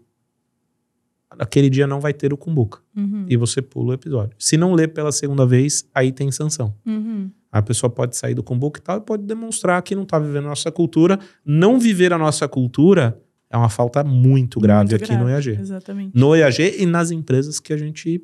aquele 1.30 1.70
dia 1.70 1.88
não 1.88 2.00
vai 2.00 2.14
ter 2.14 2.32
o 2.34 2.38
Kumbuka. 2.38 2.80
Uhum. 2.96 3.26
E 3.28 3.36
você 3.36 3.62
pula 3.62 3.92
o 3.92 3.94
episódio. 3.94 4.36
Se 4.38 4.56
não 4.58 4.74
ler 4.74 4.90
pela 4.90 5.12
segunda 5.12 5.46
vez, 5.46 5.86
aí 5.94 6.12
tem 6.12 6.32
sanção. 6.32 6.76
Uhum. 6.86 7.30
A 7.52 7.62
pessoa 7.62 7.90
pode 7.90 8.16
sair 8.16 8.34
do 8.34 8.44
Kumbuka 8.44 8.80
e 8.80 8.84
tal, 8.84 8.98
e 8.98 9.02
pode 9.02 9.24
demonstrar 9.24 9.82
que 9.82 9.96
não 9.96 10.04
está 10.04 10.18
vivendo 10.20 10.46
a 10.46 10.50
nossa 10.50 10.72
cultura. 10.72 11.20
Não 11.46 11.80
viver 11.80 12.14
a 12.14 12.18
nossa 12.18 12.48
cultura 12.48 13.20
é 13.50 13.58
uma 13.58 13.70
falta 13.70 14.04
muito 14.04 14.60
grave 14.60 14.90
Muito 14.92 15.04
aqui 15.04 15.14
no 15.14 15.26
grave, 15.26 15.52
EAG. 15.52 15.62
Exatamente. 15.62 16.18
No 16.20 16.36
EAG 16.36 16.76
e 16.82 16.86
nas 16.86 17.12
empresas 17.12 17.60
que 17.60 17.72
a 17.72 17.78
gente 17.78 18.24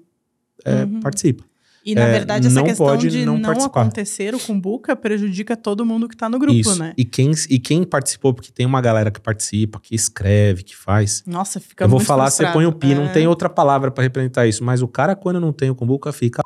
é, 0.66 0.84
Uhum. 0.84 1.00
participa. 1.00 1.44
E, 1.86 1.96
na 1.96 2.02
É, 2.02 2.12
verdade, 2.12 2.48
essa 2.48 2.62
questão 2.64 2.98
de 2.98 3.26
não 3.26 3.38
não, 3.38 3.52
acontecer 3.66 4.36
o 4.36 4.40
Kumbuka 4.40 4.96
prejudica 4.96 5.56
todo 5.56 5.86
mundo 5.86 6.08
que 6.10 6.16
tá 6.18 6.28
no 6.30 6.38
grupo, 6.38 6.54
Isso. 6.54 6.78
né? 6.78 6.94
E 6.98 7.06
quem, 7.06 7.32
e 7.50 7.58
quem 7.60 7.84
participou, 7.84 8.34
porque 8.34 8.52
tem 8.52 8.66
uma 8.66 8.82
galera 8.82 9.10
que 9.10 9.20
participa, 9.20 9.80
que 9.80 9.96
escreve, 9.96 10.64
que 10.64 10.76
faz. 10.76 11.24
Nossa, 11.26 11.60
fica 11.60 11.86
eu 11.86 11.90
vou 11.90 12.00
falar, 12.00 12.30
você 12.30 12.44
frustrado. 12.44 12.54
põe 12.54 12.66
o 12.66 12.72
pi, 12.72 12.94
não 12.96 13.06
É. 13.06 13.12
tem 13.14 13.28
outra 13.28 13.50
palavra 13.50 13.90
pra 13.92 14.04
representar 14.04 14.46
isso. 14.48 14.64
Mas 14.64 14.82
o 14.82 14.88
cara, 14.88 15.16
quando 15.16 15.40
não 15.40 15.54
tem 15.54 15.70
o 15.70 15.76
Kumbuka, 15.76 16.12
fica. 16.12 16.42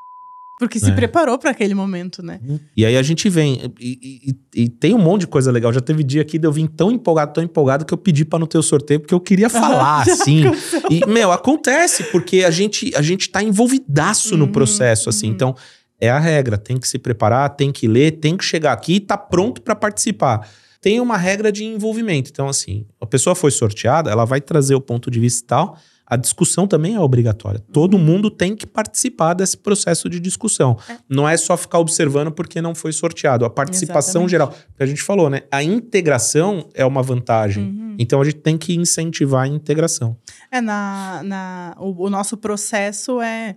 Porque 0.65 0.79
se 0.79 0.89
É. 0.89 0.93
preparou 0.93 1.37
para 1.37 1.51
aquele 1.51 1.73
momento, 1.73 2.21
né? 2.23 2.39
E 2.75 2.85
aí 2.85 2.97
a 2.97 3.03
gente 3.03 3.29
vem. 3.29 3.71
E, 3.79 4.33
e- 4.55 4.63
e 4.63 4.69
tem 4.69 4.93
um 4.93 4.99
monte 4.99 5.21
de 5.21 5.27
coisa 5.27 5.51
legal. 5.51 5.71
Já 5.73 5.81
teve 5.81 6.03
dia 6.03 6.21
aqui 6.21 6.37
de 6.37 6.47
eu 6.47 6.51
vim 6.51 6.65
tão 6.67 6.91
empolgado, 6.91 7.33
tão 7.33 7.43
empolgado, 7.43 7.85
que 7.85 7.93
eu 7.93 7.97
pedi 7.97 8.23
pra 8.25 8.37
não 8.39 8.47
ter 8.47 8.57
o 8.57 8.63
sorteio, 8.63 8.99
porque 8.99 9.13
eu 9.13 9.19
queria 9.19 9.49
falar, 9.49 10.05
Já 10.05 10.13
assim. 10.13 10.43
E, 10.89 11.05
meu, 11.07 11.31
acontece, 11.31 12.03
porque 12.05 12.43
a 12.43 12.51
gente, 12.51 12.91
a 12.95 13.01
gente 13.01 13.29
tá 13.29 13.41
envolvidaço 13.43 14.37
no 14.37 14.45
Uhum, 14.45 14.51
processo, 14.51 15.09
assim. 15.09 15.27
uhum. 15.27 15.33
Então, 15.33 15.55
é 15.99 16.09
a 16.09 16.19
regra. 16.19 16.57
Tem 16.57 16.77
que 16.77 16.87
se 16.87 16.97
preparar, 16.99 17.49
tem 17.55 17.71
que 17.71 17.87
ler, 17.87 18.11
tem 18.19 18.35
que 18.37 18.43
chegar 18.43 18.73
aqui 18.73 18.95
e 18.95 18.99
tá 18.99 19.17
pronto 19.17 19.61
pra 19.61 19.75
participar. 19.75 20.47
Tem 20.81 20.99
uma 20.99 21.15
regra 21.17 21.49
de 21.51 21.63
envolvimento. 21.63 22.29
Então, 22.29 22.47
assim, 22.49 22.85
a 22.99 23.05
pessoa 23.05 23.33
foi 23.35 23.51
sorteada, 23.51 24.11
ela 24.11 24.25
vai 24.25 24.41
trazer 24.41 24.75
o 24.75 24.81
ponto 24.81 25.09
de 25.09 25.19
vista 25.19 25.43
e 25.43 25.47
tal. 25.47 25.77
A 26.05 26.15
discussão 26.17 26.67
também 26.67 26.95
é 26.95 26.99
obrigatória. 26.99 27.59
Todo 27.71 27.95
Uhum. 27.95 28.03
mundo 28.03 28.29
tem 28.29 28.55
que 28.55 28.67
participar 28.67 29.33
desse 29.33 29.57
processo 29.57 30.09
de 30.09 30.19
discussão. 30.19 30.77
É. 30.89 30.97
Não 31.09 31.27
é 31.27 31.35
só 31.37 31.55
ficar 31.57 31.79
observando 31.79 32.31
porque 32.31 32.61
não 32.61 32.75
foi 32.75 32.91
sorteado. 32.91 33.45
A 33.45 33.49
participação 33.49 34.23
Exatamente. 34.25 34.31
geral. 34.31 34.53
Que 34.77 34.83
a 34.83 34.85
gente 34.85 35.01
falou, 35.01 35.29
né? 35.29 35.41
A 35.51 35.63
integração 35.63 36.67
é 36.73 36.85
uma 36.85 37.01
vantagem. 37.01 37.63
Uhum. 37.63 37.95
Então 37.97 38.19
a 38.21 38.25
gente 38.25 38.37
tem 38.37 38.57
que 38.57 38.75
incentivar 38.75 39.43
a 39.43 39.47
integração. 39.47 40.17
É, 40.51 40.59
na, 40.59 41.21
na, 41.23 41.75
o, 41.79 42.05
o 42.05 42.09
nosso 42.09 42.35
processo 42.37 43.21
é. 43.21 43.55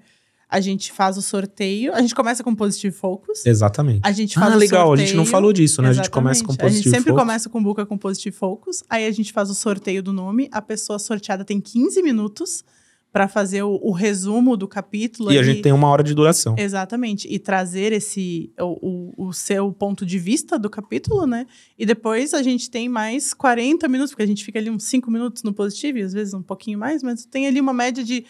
A 0.57 0.61
gente 0.61 0.91
faz 0.91 1.19
o 1.19 1.23
sorteio. 1.23 1.93
A 1.95 2.01
gente 2.01 2.15
começa 2.15 2.43
com 2.43 2.55
Positive 2.55 2.95
Focus. 2.95 3.45
Exatamente. 3.45 4.01
A 4.03 4.11
gente 4.11 4.35
faz 4.37 4.53
Ah, 4.53 4.57
o 4.57 4.59
legal. 4.59 4.87
sorteio. 4.87 5.05
A 5.05 5.07
gente 5.07 5.17
não 5.17 5.27
falou 5.27 5.53
disso, 5.53 5.83
né? 5.83 5.91
A 5.91 5.93
gente 5.93 6.09
começa 6.09 6.43
com 6.43 6.53
Exatamente. 6.53 6.73
A 6.73 6.75
gente 6.75 6.85
positivo 6.85 6.95
sempre 6.97 7.11
focus. 7.11 7.23
começa 7.23 7.49
com 7.51 7.63
Buca 7.63 7.85
com 7.85 7.99
Positive 7.99 8.35
Focus. 8.35 8.83
Aí 8.89 9.07
a 9.07 9.11
gente 9.11 9.35
faz 9.35 9.51
o 9.51 9.55
sorteio 9.55 10.03
do 10.03 10.15
nome. 10.15 10.49
A 10.51 10.63
pessoa 10.63 10.99
sorteada 10.99 11.45
tem 11.45 11.61
15 11.61 12.03
minutos 12.03 12.65
para 13.13 13.29
fazer 13.29 13.63
o, 13.63 13.79
o 13.83 13.93
resumo 13.93 14.57
do 14.59 14.69
capítulo. 14.69 15.33
E 15.33 15.37
a 15.37 15.41
ali. 15.41 15.49
gente 15.51 15.63
tem 15.63 15.73
uma 15.73 15.89
hora 15.89 16.03
de 16.03 16.13
duração. 16.15 16.55
Exatamente. 16.59 17.27
E 17.31 17.39
trazer 17.39 17.93
esse 17.93 18.51
o, 18.61 19.13
o, 19.17 19.29
o 19.29 19.33
seu 19.33 19.73
ponto 19.73 20.05
de 20.05 20.19
vista 20.19 20.59
do 20.59 20.69
capítulo, 20.69 21.27
né? 21.27 21.47
E 21.79 21.87
depois 21.87 22.35
a 22.35 22.43
gente 22.43 22.71
tem 22.71 22.89
mais 22.91 23.33
40 23.33 23.89
minutos, 23.89 24.13
porque 24.13 24.23
a 24.23 24.27
gente 24.27 24.45
fica 24.45 24.59
ali 24.59 24.69
uns 24.69 24.85
5 24.85 25.11
minutos 25.11 25.43
no 25.43 25.53
positivo, 25.55 25.97
e 25.99 26.03
às 26.03 26.13
vezes 26.13 26.35
um 26.35 26.43
pouquinho 26.43 26.79
mais, 26.79 27.03
mas 27.03 27.25
tem 27.25 27.47
ali 27.47 27.59
uma 27.61 27.73
média 27.73 28.05
de 28.05 28.25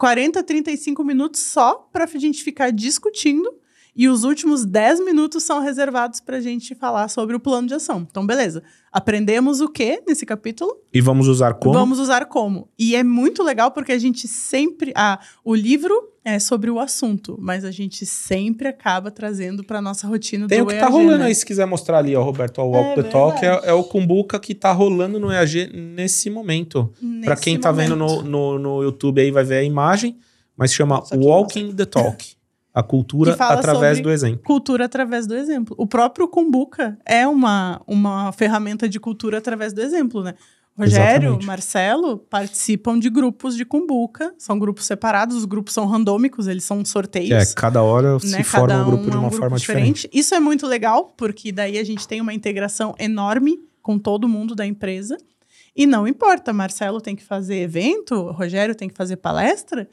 40, 0.00 0.42
35 0.42 1.04
minutos 1.04 1.42
só 1.42 1.86
para 1.92 2.04
a 2.04 2.18
gente 2.18 2.42
ficar 2.42 2.72
discutindo. 2.72 3.59
E 3.94 4.08
os 4.08 4.24
últimos 4.24 4.64
10 4.64 5.04
minutos 5.04 5.42
são 5.42 5.60
reservados 5.60 6.20
para 6.20 6.36
a 6.36 6.40
gente 6.40 6.74
falar 6.74 7.08
sobre 7.08 7.34
o 7.36 7.40
plano 7.40 7.66
de 7.68 7.74
ação. 7.74 8.06
Então, 8.08 8.26
beleza. 8.26 8.62
Aprendemos 8.92 9.60
o 9.60 9.68
que 9.68 10.02
nesse 10.06 10.24
capítulo? 10.26 10.76
E 10.92 11.00
vamos 11.00 11.28
usar 11.28 11.54
como? 11.54 11.74
Vamos 11.74 11.98
usar 11.98 12.26
como. 12.26 12.68
E 12.78 12.94
é 12.96 13.02
muito 13.04 13.42
legal 13.42 13.70
porque 13.70 13.92
a 13.92 13.98
gente 13.98 14.26
sempre. 14.26 14.92
Ah, 14.96 15.18
o 15.44 15.54
livro 15.54 15.94
é 16.24 16.38
sobre 16.38 16.70
o 16.70 16.78
assunto, 16.78 17.36
mas 17.40 17.64
a 17.64 17.70
gente 17.70 18.04
sempre 18.04 18.68
acaba 18.68 19.10
trazendo 19.10 19.64
para 19.64 19.80
nossa 19.80 20.06
rotina 20.06 20.46
Tem 20.46 20.58
do 20.58 20.64
o 20.64 20.66
que 20.66 20.74
EAG, 20.74 20.84
tá 20.84 20.90
rolando 20.90 21.18
né? 21.18 21.26
aí, 21.26 21.34
se 21.34 21.46
quiser 21.46 21.66
mostrar 21.66 21.98
ali, 21.98 22.14
ó, 22.14 22.22
Roberto, 22.22 22.60
o 22.60 22.70
Walk 22.70 23.00
É 23.00 23.02
the 23.02 23.08
Talk, 23.08 23.44
é, 23.44 23.60
é 23.64 23.72
o 23.72 23.82
Kumbuka 23.84 24.38
que 24.38 24.54
tá 24.54 24.70
rolando 24.72 25.18
no 25.18 25.32
EAG 25.32 25.70
nesse 25.72 26.28
momento. 26.28 26.92
Pra 27.24 27.30
Nesse 27.30 27.42
quem 27.42 27.58
tá 27.58 27.72
vendo 27.72 27.96
momento. 27.96 28.22
no, 28.24 28.58
no, 28.58 28.58
no 28.58 28.82
YouTube 28.82 29.20
aí 29.20 29.30
vai 29.30 29.44
ver 29.44 29.58
a 29.58 29.62
imagem, 29.62 30.18
mas 30.56 30.72
chama 30.74 31.02
Walking 31.14 31.74
the 31.74 31.86
Talk. 31.86 32.34
A 32.72 32.82
cultura 32.82 33.34
através 33.34 34.00
do 34.00 34.10
exemplo. 34.10 34.42
Cultura 34.44 34.84
através 34.84 35.26
do 35.26 35.34
exemplo. 35.34 35.74
O 35.78 35.86
próprio 35.86 36.28
Kumbuka 36.28 36.96
é 37.04 37.26
uma, 37.26 37.80
uma 37.86 38.30
ferramenta 38.32 38.88
de 38.88 39.00
cultura 39.00 39.38
através 39.38 39.72
do 39.72 39.80
exemplo, 39.80 40.22
né? 40.22 40.34
Rogério, 40.78 41.24
Exatamente. 41.24 41.46
Marcelo 41.46 42.18
participam 42.18 42.98
de 42.98 43.10
grupos 43.10 43.56
de 43.56 43.64
Kumbuka. 43.64 44.32
São 44.38 44.58
grupos 44.58 44.86
separados, 44.86 45.36
os 45.36 45.44
grupos 45.44 45.74
são 45.74 45.84
randômicos, 45.84 46.46
eles 46.46 46.64
são 46.64 46.82
sorteios. 46.84 47.50
É, 47.50 47.54
cada 47.54 47.82
hora 47.82 48.18
se 48.18 48.30
né? 48.30 48.42
forma 48.42 48.68
Cada 48.68 48.82
um 48.82 48.86
grupo 48.86 49.10
de 49.10 49.16
é 49.16 49.20
uma 49.20 49.30
forma 49.30 49.58
diferente. 49.58 50.08
Isso 50.12 50.34
é 50.34 50.40
muito 50.40 50.66
legal, 50.66 51.12
porque 51.16 51.52
daí 51.52 51.76
a 51.76 51.84
gente 51.84 52.08
tem 52.08 52.20
uma 52.20 52.32
integração 52.32 52.94
enorme 52.98 53.58
com 53.82 53.98
todo 53.98 54.28
mundo 54.28 54.54
da 54.54 54.64
empresa. 54.64 55.18
E 55.76 55.86
não 55.86 56.06
importa, 56.06 56.52
Marcelo 56.52 57.00
tem 57.00 57.14
que 57.14 57.24
fazer 57.24 57.56
evento, 57.56 58.30
Rogério 58.30 58.74
tem 58.74 58.88
que 58.88 58.94
fazer 58.94 59.16
palestra, 59.16 59.88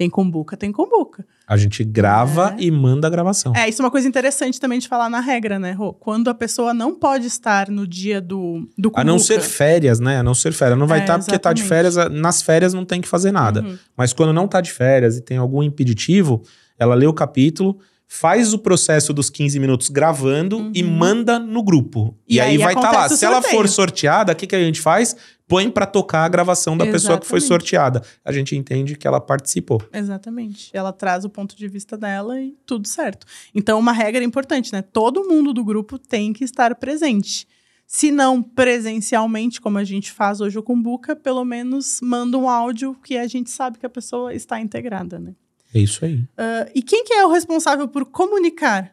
tem 0.00 0.08
Kumbuka, 0.08 0.56
tem 0.56 0.72
Kumbuka. 0.72 1.26
A 1.46 1.58
gente 1.58 1.84
grava 1.84 2.54
É. 2.58 2.62
e 2.62 2.70
manda 2.70 3.06
a 3.06 3.10
gravação. 3.10 3.52
É, 3.54 3.68
isso 3.68 3.82
é 3.82 3.84
uma 3.84 3.90
coisa 3.90 4.08
interessante 4.08 4.58
também 4.58 4.78
de 4.78 4.88
falar 4.88 5.10
na 5.10 5.20
regra, 5.20 5.58
né, 5.58 5.72
Rô? 5.72 5.92
Quando 5.92 6.30
a 6.30 6.34
pessoa 6.34 6.72
não 6.72 6.94
pode 6.94 7.26
estar 7.26 7.68
no 7.68 7.86
dia 7.86 8.18
do, 8.18 8.66
do 8.78 8.90
A 8.94 9.04
não 9.04 9.18
ser 9.18 9.40
férias, 9.42 10.00
né? 10.00 10.16
A 10.16 10.22
não 10.22 10.32
ser 10.32 10.52
férias. 10.54 10.78
Não 10.78 10.86
vai 10.86 11.00
É, 11.00 11.02
estar 11.02 11.18
porque 11.18 11.38
tá 11.38 11.52
de 11.52 11.62
férias. 11.62 11.96
Nas 12.10 12.40
férias 12.40 12.72
não 12.72 12.86
tem 12.86 13.02
que 13.02 13.08
fazer 13.08 13.30
nada. 13.30 13.60
Uhum. 13.60 13.76
Mas 13.94 14.14
quando 14.14 14.32
não 14.32 14.48
tá 14.48 14.62
de 14.62 14.72
férias 14.72 15.18
e 15.18 15.20
tem 15.20 15.36
algum 15.36 15.62
impeditivo, 15.62 16.40
ela 16.78 16.94
lê 16.94 17.06
o 17.06 17.12
capítulo, 17.12 17.78
faz 18.12 18.52
o 18.52 18.58
processo 18.58 19.12
dos 19.12 19.30
15 19.30 19.60
minutos 19.60 19.88
gravando 19.88 20.68
e 20.74 20.82
Uhum. 20.82 20.90
manda 20.90 21.38
no 21.38 21.62
grupo. 21.62 22.18
E, 22.28 22.34
E 22.34 22.40
aí, 22.40 22.50
aí 22.50 22.58
vai 22.58 22.74
estar 22.74 22.80
lá. 22.82 22.88
acontece 22.90 23.14
o 23.14 23.16
Se 23.18 23.24
ela 23.24 23.40
for 23.40 23.68
sorteada, 23.68 24.32
o 24.32 24.36
que, 24.36 24.48
que 24.48 24.56
a 24.56 24.58
gente 24.60 24.80
faz? 24.80 25.14
Põe 25.46 25.70
pra 25.70 25.86
tocar 25.86 26.24
a 26.24 26.28
gravação 26.28 26.76
da 26.76 26.84
pessoa 26.86 27.20
que 27.20 27.26
foi 27.26 27.38
Exatamente. 27.38 27.68
sorteada. 27.68 28.02
A 28.24 28.32
gente 28.32 28.56
entende 28.56 28.96
que 28.96 29.06
ela 29.06 29.20
participou. 29.20 29.80
Exatamente. 29.92 30.70
Ela 30.72 30.92
traz 30.92 31.24
o 31.24 31.30
ponto 31.30 31.56
de 31.56 31.68
vista 31.68 31.96
dela 31.96 32.40
e 32.40 32.56
tudo 32.66 32.88
certo. 32.88 33.24
Então, 33.54 33.78
uma 33.78 33.92
regra 33.92 34.24
importante, 34.24 34.72
né? 34.72 34.82
Todo 34.82 35.28
mundo 35.28 35.52
do 35.54 35.64
grupo 35.64 35.96
tem 35.96 36.32
que 36.32 36.42
estar 36.42 36.74
presente. 36.74 37.46
Se 37.86 38.10
não 38.10 38.42
presencialmente, 38.42 39.60
como 39.60 39.78
a 39.78 39.84
gente 39.84 40.10
faz 40.10 40.40
hoje 40.40 40.60
com 40.62 40.74
o 40.74 40.82
Buca, 40.82 41.14
pelo 41.14 41.44
menos 41.44 42.00
manda 42.02 42.36
um 42.36 42.48
áudio 42.48 42.96
que 43.04 43.16
a 43.16 43.26
gente 43.28 43.50
sabe 43.50 43.78
que 43.78 43.86
a 43.86 43.90
pessoa 43.90 44.34
está 44.34 44.60
integrada, 44.60 45.18
né? 45.20 45.32
É 45.74 45.78
isso 45.78 46.04
aí. 46.04 46.22
Ah, 46.36 46.68
e 46.74 46.82
quem 46.82 47.04
que 47.04 47.12
é 47.12 47.24
o 47.24 47.30
responsável 47.30 47.86
por 47.88 48.04
comunicar 48.04 48.92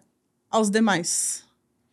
aos 0.50 0.69
demais 0.69 1.43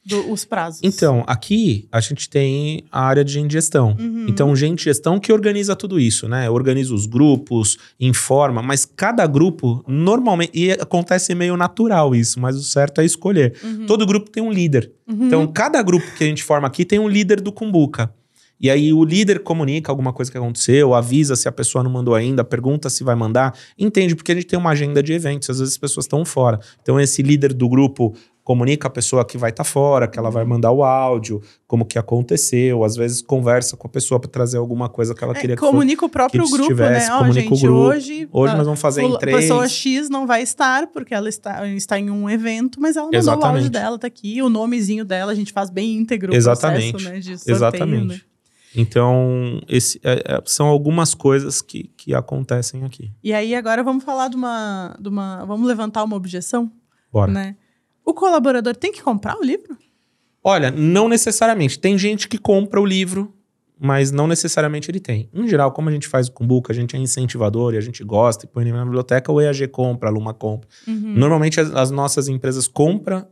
do- 0.04 0.30
os 0.30 0.44
prazos? 0.44 0.80
Então, 0.82 1.24
aqui 1.26 1.88
a 1.90 2.00
gente 2.00 2.28
tem 2.28 2.84
a 2.92 3.00
área 3.00 3.24
de 3.24 3.32
gestão. 3.48 3.96
Uhum. 3.98 4.26
Então, 4.28 4.54
gente 4.54 4.84
gestão 4.84 5.18
que 5.18 5.32
organiza 5.32 5.74
tudo 5.74 5.98
isso, 5.98 6.28
né? 6.28 6.50
Organiza 6.50 6.92
os 6.94 7.06
grupos, 7.06 7.78
informa, 7.98 8.62
mas 8.62 8.84
cada 8.84 9.26
grupo, 9.26 9.82
normalmente, 9.88 10.52
e 10.54 10.72
acontece 10.72 11.34
meio 11.34 11.56
natural 11.56 12.14
isso, 12.14 12.38
mas 12.38 12.56
o 12.56 12.62
certo 12.62 13.00
é 13.00 13.04
escolher. 13.06 13.56
Uhum. 13.64 13.86
Todo 13.86 14.04
grupo 14.06 14.28
tem 14.30 14.42
um 14.42 14.52
líder. 14.52 14.92
Uhum. 15.08 15.26
Então, 15.26 15.46
cada 15.46 15.80
grupo 15.82 16.06
que 16.14 16.24
a 16.24 16.26
gente 16.26 16.42
forma 16.44 16.66
aqui 16.66 16.84
tem 16.84 16.98
um 16.98 17.08
líder 17.08 17.40
do 17.40 17.50
Kumbuka. 17.50 18.12
E 18.64 18.70
aí 18.70 18.94
o 18.94 19.04
líder 19.04 19.40
comunica 19.40 19.92
alguma 19.92 20.10
coisa 20.10 20.32
que 20.32 20.38
aconteceu, 20.38 20.94
avisa 20.94 21.36
se 21.36 21.46
a 21.46 21.52
pessoa 21.52 21.84
não 21.84 21.90
mandou 21.90 22.14
ainda, 22.14 22.42
pergunta 22.42 22.88
se 22.88 23.04
vai 23.04 23.14
mandar, 23.14 23.54
entende, 23.78 24.14
porque 24.16 24.32
a 24.32 24.34
gente 24.34 24.46
tem 24.46 24.58
uma 24.58 24.70
agenda 24.70 25.02
de 25.02 25.12
eventos, 25.12 25.50
às 25.50 25.58
vezes 25.58 25.74
as 25.74 25.78
pessoas 25.78 26.04
estão 26.06 26.24
fora. 26.24 26.58
Então 26.80 26.98
esse 26.98 27.20
líder 27.20 27.52
do 27.52 27.68
grupo 27.68 28.14
comunica 28.42 28.88
a 28.88 28.90
pessoa 28.90 29.22
que 29.22 29.36
vai 29.36 29.50
estar 29.50 29.64
fora, 29.64 30.08
que 30.08 30.18
ela 30.18 30.30
vai 30.30 30.46
mandar 30.46 30.70
o 30.70 30.82
áudio, 30.82 31.42
como 31.66 31.84
que 31.84 31.98
aconteceu, 31.98 32.84
às 32.84 32.96
vezes 32.96 33.20
conversa 33.20 33.76
com 33.76 33.86
a 33.86 33.90
pessoa 33.90 34.18
para 34.18 34.30
trazer 34.30 34.56
alguma 34.56 34.88
coisa 34.88 35.14
que 35.14 35.22
ela 35.22 35.34
É, 35.36 35.40
queria 35.40 35.56
que 35.56 35.60
comunica 35.60 36.06
o 36.06 36.08
próprio 36.08 36.42
que 36.42 36.48
grupo, 36.50 36.62
estivesse, 36.72 37.08
né? 37.10 37.14
Ó, 37.16 37.18
comunica 37.18 37.40
o 37.52 37.56
gente, 37.56 37.66
grupo. 37.66 37.80
hoje, 37.80 38.28
Hoje 38.32 38.52
ah, 38.54 38.56
nós 38.56 38.64
vamos 38.66 38.80
fazer 38.80 39.02
em 39.02 39.18
três. 39.18 39.36
pessoa 39.42 39.68
X 39.68 40.08
não 40.08 40.26
vai 40.26 40.42
estar, 40.42 40.86
porque 40.86 41.12
ela 41.12 41.28
está, 41.28 41.68
está 41.68 41.98
em 41.98 42.08
um 42.08 42.30
evento, 42.30 42.80
mas 42.80 42.96
ela 42.96 43.04
mandou 43.08 43.18
o 43.18 43.22
Exatamente. 43.22 43.56
áudio 43.56 43.70
dela, 43.70 43.98
tá 43.98 44.06
aqui, 44.06 44.40
o 44.40 44.48
nomezinho 44.48 45.04
dela, 45.04 45.32
a 45.32 45.34
gente 45.34 45.52
faz 45.52 45.68
bem 45.68 45.96
íntegro 45.96 46.32
o 46.32 46.34
Exatamente. 46.34 46.92
processo, 46.92 47.12
né, 47.12 47.20
de 47.20 47.36
sorteio, 47.36 47.56
Exatamente. 47.56 48.06
né? 48.06 48.20
Então, 48.76 49.60
esse, 49.68 50.00
é- 50.02 50.22
é- 50.36 50.42
são 50.44 50.66
algumas 50.66 51.14
coisas 51.14 51.62
que, 51.62 51.84
que 51.96 52.14
acontecem 52.14 52.84
aqui. 52.84 53.12
E 53.22 53.32
aí, 53.32 53.54
agora 53.54 53.82
vamos 53.82 54.04
falar 54.04 54.28
de 54.28 54.36
uma, 54.36 54.96
de 55.00 55.08
uma... 55.08 55.44
Vamos 55.44 55.66
levantar 55.66 56.02
uma 56.04 56.16
objeção, 56.16 56.70
Bora. 57.12 57.30
né? 57.32 57.56
O 58.04 58.12
colaborador 58.12 58.74
tem 58.76 58.92
que 58.92 59.02
comprar 59.02 59.36
o 59.38 59.42
livro? 59.44 59.76
Olha, 60.42 60.70
não 60.70 61.08
necessariamente. 61.08 61.78
Tem 61.78 61.96
gente 61.96 62.28
que 62.28 62.36
compra 62.36 62.80
o 62.80 62.84
livro, 62.84 63.32
mas 63.80 64.10
não 64.10 64.26
necessariamente 64.26 64.90
ele 64.90 65.00
tem. 65.00 65.28
Em 65.32 65.48
geral, 65.48 65.72
como 65.72 65.88
a 65.88 65.92
gente 65.92 66.06
faz 66.06 66.28
o 66.28 66.32
Kumbuka, 66.32 66.72
a 66.72 66.76
gente 66.76 66.94
é 66.94 66.98
incentivador 66.98 67.74
e 67.74 67.78
a 67.78 67.80
gente 67.80 68.04
gosta 68.04 68.44
e 68.44 68.48
põe 68.48 68.64
ele 68.64 68.72
na 68.72 68.84
biblioteca, 68.84 69.32
o 69.32 69.40
EAG 69.40 69.68
compra, 69.68 70.10
a 70.10 70.12
Luma 70.12 70.34
compra. 70.34 70.68
Uhum. 70.86 71.14
Normalmente 71.16 71.60
as, 71.60 71.70
as 71.74 71.90
nossas 71.90 72.28
empresas 72.28 72.68
compra, 72.68 73.28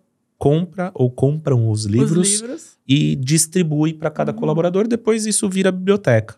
compra 0.47 0.91
ou 0.93 1.09
compram 1.09 1.71
os 1.71 1.85
livros, 1.85 2.29
Os 2.29 2.41
livros. 2.41 2.63
e 2.89 3.15
distribui 3.15 3.93
para 3.95 4.11
cada 4.11 4.33
Uhum. 4.33 4.39
colaborador, 4.39 4.89
depois 4.89 5.25
isso 5.25 5.49
vira 5.49 5.71
biblioteca. 5.71 6.35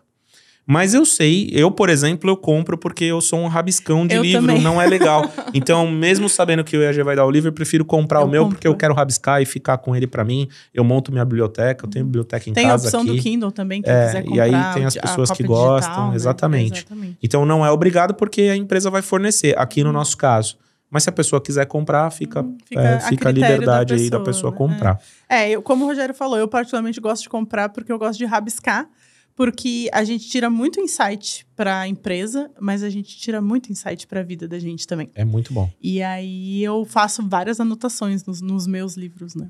Mas 0.67 0.93
eu 0.95 1.05
sei, 1.05 1.49
eu, 1.51 1.69
por 1.71 1.89
exemplo, 1.89 2.27
eu 2.29 2.35
compro 2.37 2.75
porque 2.77 3.03
eu 3.05 3.19
sou 3.21 3.39
um 3.39 3.47
rabiscão 3.47 4.05
de 4.05 4.15
Eu 4.15 4.21
livro, 4.23 4.41
também. 4.47 4.61
não 4.61 4.79
é 4.81 4.85
legal. 4.87 5.21
Então, 5.53 5.87
mesmo 5.89 6.27
sabendo 6.29 6.63
que 6.63 6.75
o 6.77 6.81
EAG 6.83 7.01
vai 7.03 7.15
dar 7.15 7.25
o 7.25 7.31
livro, 7.31 7.49
eu 7.49 7.53
prefiro 7.53 7.83
comprar 7.85 8.21
Eu 8.21 8.25
o 8.25 8.29
meu 8.29 8.43
compro. 8.43 8.55
porque 8.57 8.67
eu 8.67 8.75
quero 8.75 8.93
rabiscar 8.93 9.41
e 9.41 9.45
ficar 9.45 9.77
com 9.79 9.95
ele 9.95 10.05
para 10.07 10.23
mim. 10.23 10.47
Eu 10.73 10.83
monto 10.83 11.11
minha 11.11 11.23
biblioteca, 11.25 11.85
eu 11.85 11.89
tenho 11.89 12.05
biblioteca 12.05 12.47
em 12.49 12.53
Tem 12.53 12.65
a 12.65 12.69
casa 12.69 12.85
opção 12.87 13.01
aqui. 13.01 13.11
do 13.15 13.21
Kindle 13.23 13.51
também, 13.51 13.81
quem 13.81 13.91
É, 13.93 14.05
quiser 14.07 14.21
e 14.21 14.27
comprar. 14.27 14.43
aí 14.43 14.73
tem 14.75 14.85
as 14.85 14.97
a 14.97 15.01
pessoas 15.01 15.29
que 15.31 15.43
cópia 15.43 15.47
gostam, 15.47 15.89
digital, 15.89 16.09
né? 16.09 16.15
exatamente. 16.15 16.79
Exatamente. 16.79 17.17
Então 17.23 17.45
não 17.45 17.63
é 17.65 17.69
obrigado 17.71 18.13
porque 18.15 18.41
a 18.43 18.55
empresa 18.55 18.89
vai 18.91 19.01
fornecer, 19.03 19.53
aqui 19.59 19.83
no 19.83 19.91
nosso 19.91 20.15
caso. 20.17 20.57
Mas 20.89 21.03
se 21.03 21.09
a 21.09 21.11
pessoa 21.11 21.41
quiser 21.41 21.65
comprar, 21.65 22.09
fica, 22.11 22.41
Hum, 22.41 22.57
fica 22.65 22.81
é, 22.81 22.95
a 22.95 22.99
fica 23.01 23.29
a 23.29 23.33
critério 23.33 23.65
da 23.65 23.81
liberdade 23.81 23.93
aí 23.95 24.09
da 24.09 24.19
pessoa, 24.19 24.51
pessoa 24.51 24.51
né? 24.51 24.57
comprar. 24.57 25.01
É, 25.27 25.49
eu, 25.49 25.61
como 25.61 25.83
o 25.83 25.87
Rogério 25.87 26.13
falou, 26.15 26.37
eu 26.37 26.47
particularmente 26.47 26.99
gosto 27.01 27.23
de 27.23 27.29
comprar 27.29 27.69
porque 27.69 27.91
eu 27.91 27.97
gosto 27.99 28.17
de 28.17 28.25
rabiscar. 28.25 28.87
porque 29.35 29.89
a 29.91 30.03
gente 30.05 30.29
tira 30.29 30.49
muito 30.49 30.79
insight 30.79 31.45
para 31.57 31.81
a 31.81 31.87
empresa, 31.87 32.49
mas 32.59 32.81
a 32.83 32.89
gente 32.89 33.17
tira 33.17 33.41
muito 33.41 33.69
insight 33.71 34.07
para 34.07 34.21
a 34.21 34.23
vida 34.23 34.47
da 34.47 34.57
gente 34.59 34.87
também. 34.87 35.09
É 35.13 35.25
muito 35.25 35.53
bom. 35.53 35.69
E 35.81 36.01
aí 36.01 36.63
eu 36.63 36.85
faço 36.85 37.27
várias 37.27 37.59
anotações 37.59 38.23
nos, 38.23 38.39
nos 38.41 38.65
meus 38.65 38.95
livros, 38.95 39.35
né? 39.35 39.49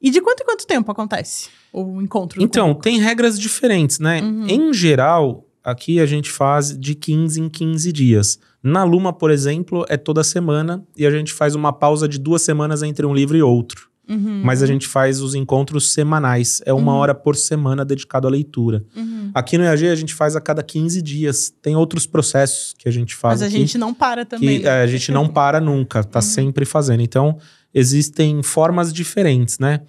E 0.00 0.10
de 0.10 0.20
quanto 0.20 0.42
em 0.42 0.44
quanto 0.44 0.66
tempo 0.66 0.92
acontece 0.92 1.48
o 1.72 2.00
encontro? 2.02 2.38
do 2.38 2.44
Então, 2.44 2.68
Cumbuca? 2.68 2.82
tem 2.84 3.00
regras 3.00 3.40
diferentes, 3.40 3.98
né? 3.98 4.20
Uhum. 4.20 4.46
Em 4.46 4.72
geral, 4.72 5.45
aqui 5.66 6.00
a 6.00 6.06
gente 6.06 6.30
faz 6.30 6.78
de 6.78 6.94
15 6.94 7.40
em 7.40 7.48
15 7.48 7.92
dias. 7.92 8.38
Na 8.62 8.84
Luma, 8.84 9.12
por 9.12 9.30
exemplo, 9.30 9.84
é 9.88 9.96
toda 9.96 10.24
semana 10.24 10.82
e 10.96 11.06
a 11.06 11.10
gente 11.10 11.32
faz 11.32 11.54
uma 11.54 11.72
pausa 11.72 12.08
de 12.08 12.18
duas 12.18 12.42
semanas 12.42 12.82
entre 12.82 13.04
um 13.04 13.14
livro 13.14 13.36
e 13.36 13.42
outro. 13.42 13.88
Uhum. 14.08 14.40
Mas 14.44 14.62
a 14.62 14.66
gente 14.66 14.86
faz 14.86 15.20
os 15.20 15.34
encontros 15.34 15.92
semanais. 15.92 16.62
É 16.64 16.72
uma 16.72 16.92
Uhum. 16.92 16.98
hora 16.98 17.14
por 17.14 17.34
semana 17.34 17.84
dedicado 17.84 18.28
à 18.28 18.30
leitura. 18.30 18.84
Uhum. 18.96 19.32
Aqui 19.34 19.58
no 19.58 19.64
EAG 19.64 19.88
a 19.88 19.94
gente 19.96 20.14
faz 20.14 20.36
a 20.36 20.40
cada 20.40 20.62
15 20.62 21.02
dias. 21.02 21.52
Tem 21.60 21.74
outros 21.74 22.06
processos 22.06 22.72
que 22.78 22.88
a 22.88 22.92
gente 22.92 23.16
faz 23.16 23.40
Mas 23.40 23.42
a 23.42 23.46
aqui. 23.46 23.58
gente 23.58 23.76
não 23.76 23.92
para 23.92 24.24
também. 24.24 24.58
que 24.60 24.64
né? 24.64 24.70
é, 24.70 24.82
a 24.82 24.86
gente 24.86 25.10
não 25.10 25.26
para 25.28 25.60
nunca, 25.60 26.04
tá 26.04 26.20
Uhum. 26.20 26.22
sempre 26.22 26.64
fazendo. 26.64 27.02
Então, 27.02 27.36
existem 27.74 28.42
formas 28.42 28.92
diferentes, 28.92 29.58
né? 29.58 29.80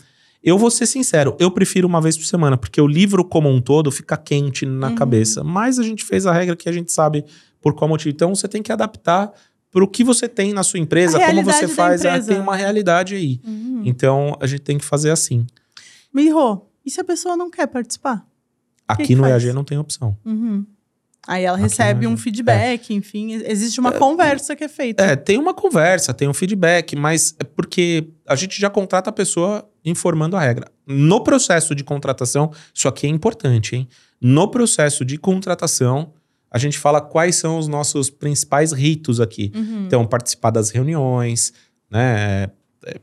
Eu 0.43 0.57
vou 0.57 0.69
ser 0.71 0.85
sincero, 0.85 1.35
eu 1.39 1.49
prefiro 1.51 1.87
uma 1.87 1.99
vez 1.99 2.17
por 2.17 2.25
semana, 2.25 2.57
porque 2.57 2.79
o 2.79 2.87
livro 2.87 3.25
como 3.25 3.49
um 3.49 3.59
todo 3.59 3.91
fica 3.91 4.15
quente 4.15 4.65
na 4.65 4.89
Uhum. 4.89 4.95
cabeça. 4.95 5.43
Mas 5.43 5.77
a 5.79 5.83
gente 5.83 6.05
fez 6.05 6.25
a 6.25 6.31
regra 6.31 6.55
que 6.55 6.69
a 6.69 6.71
gente 6.71 6.91
sabe 6.91 7.25
por 7.61 7.73
qual 7.73 7.89
motivo. 7.89 8.09
Então, 8.13 8.33
você 8.33 8.47
tem 8.47 8.61
que 8.61 8.71
adaptar 8.71 9.31
para 9.71 9.83
o 9.83 9.87
que 9.87 10.03
você 10.03 10.27
tem 10.29 10.53
na 10.53 10.63
sua 10.63 10.79
empresa, 10.79 11.19
como 11.19 11.43
você 11.43 11.67
faz. 11.67 12.05
ah, 12.05 12.19
tem 12.19 12.39
uma 12.39 12.55
realidade 12.55 13.15
aí. 13.15 13.41
Uhum. 13.45 13.81
Então, 13.85 14.37
a 14.39 14.47
gente 14.47 14.61
tem 14.61 14.77
que 14.77 14.85
fazer 14.85 15.09
assim. 15.11 15.45
Mirro, 16.13 16.67
e 16.85 16.89
se 16.91 17.01
a 17.01 17.03
pessoa 17.03 17.35
não 17.35 17.49
quer 17.51 17.67
participar? 17.67 18.25
Aqui 18.87 19.03
que 19.07 19.15
no 19.15 19.23
faz? 19.23 19.43
EAG 19.43 19.53
não 19.53 19.63
tem 19.65 19.77
opção. 19.77 20.17
Uhum. 20.25 20.65
Aí 21.25 21.43
ela 21.43 21.57
recebe 21.57 22.05
não 22.05 22.11
é. 22.11 22.13
um 22.13 22.17
feedback, 22.17 22.93
enfim, 22.93 23.33
existe 23.45 23.79
uma 23.79 23.91
conversa 23.91 24.55
que 24.55 24.63
é 24.63 24.67
feita. 24.69 25.03
É, 25.03 25.15
tem 25.15 25.37
uma 25.37 25.53
conversa, 25.53 26.13
tem 26.13 26.27
um 26.27 26.33
feedback, 26.33 26.95
mas 26.95 27.35
é 27.39 27.43
porque 27.43 28.07
a 28.25 28.35
gente 28.35 28.59
já 28.59 28.69
contrata 28.69 29.09
a 29.09 29.13
pessoa 29.13 29.69
informando 29.83 30.37
a 30.37 30.39
regra. 30.39 30.71
No 30.85 31.23
processo 31.23 31.75
de 31.75 31.83
contratação, 31.83 32.51
isso 32.73 32.87
aqui 32.87 33.07
é 33.07 33.09
importante, 33.09 33.75
hein? 33.75 33.89
No 34.21 34.49
processo 34.49 35.03
de 35.03 35.17
contratação, 35.17 36.13
a 36.49 36.57
gente 36.57 36.77
fala 36.79 37.01
quais 37.01 37.35
são 37.35 37.57
os 37.57 37.67
nossos 37.67 38.09
principais 38.09 38.71
ritos 38.71 39.19
aqui. 39.19 39.51
Uhum. 39.53 39.85
Então, 39.85 40.05
participar 40.05 40.51
das 40.51 40.69
reuniões, 40.69 41.53
né? 41.91 42.49
é, 42.85 42.95
é, 42.95 42.99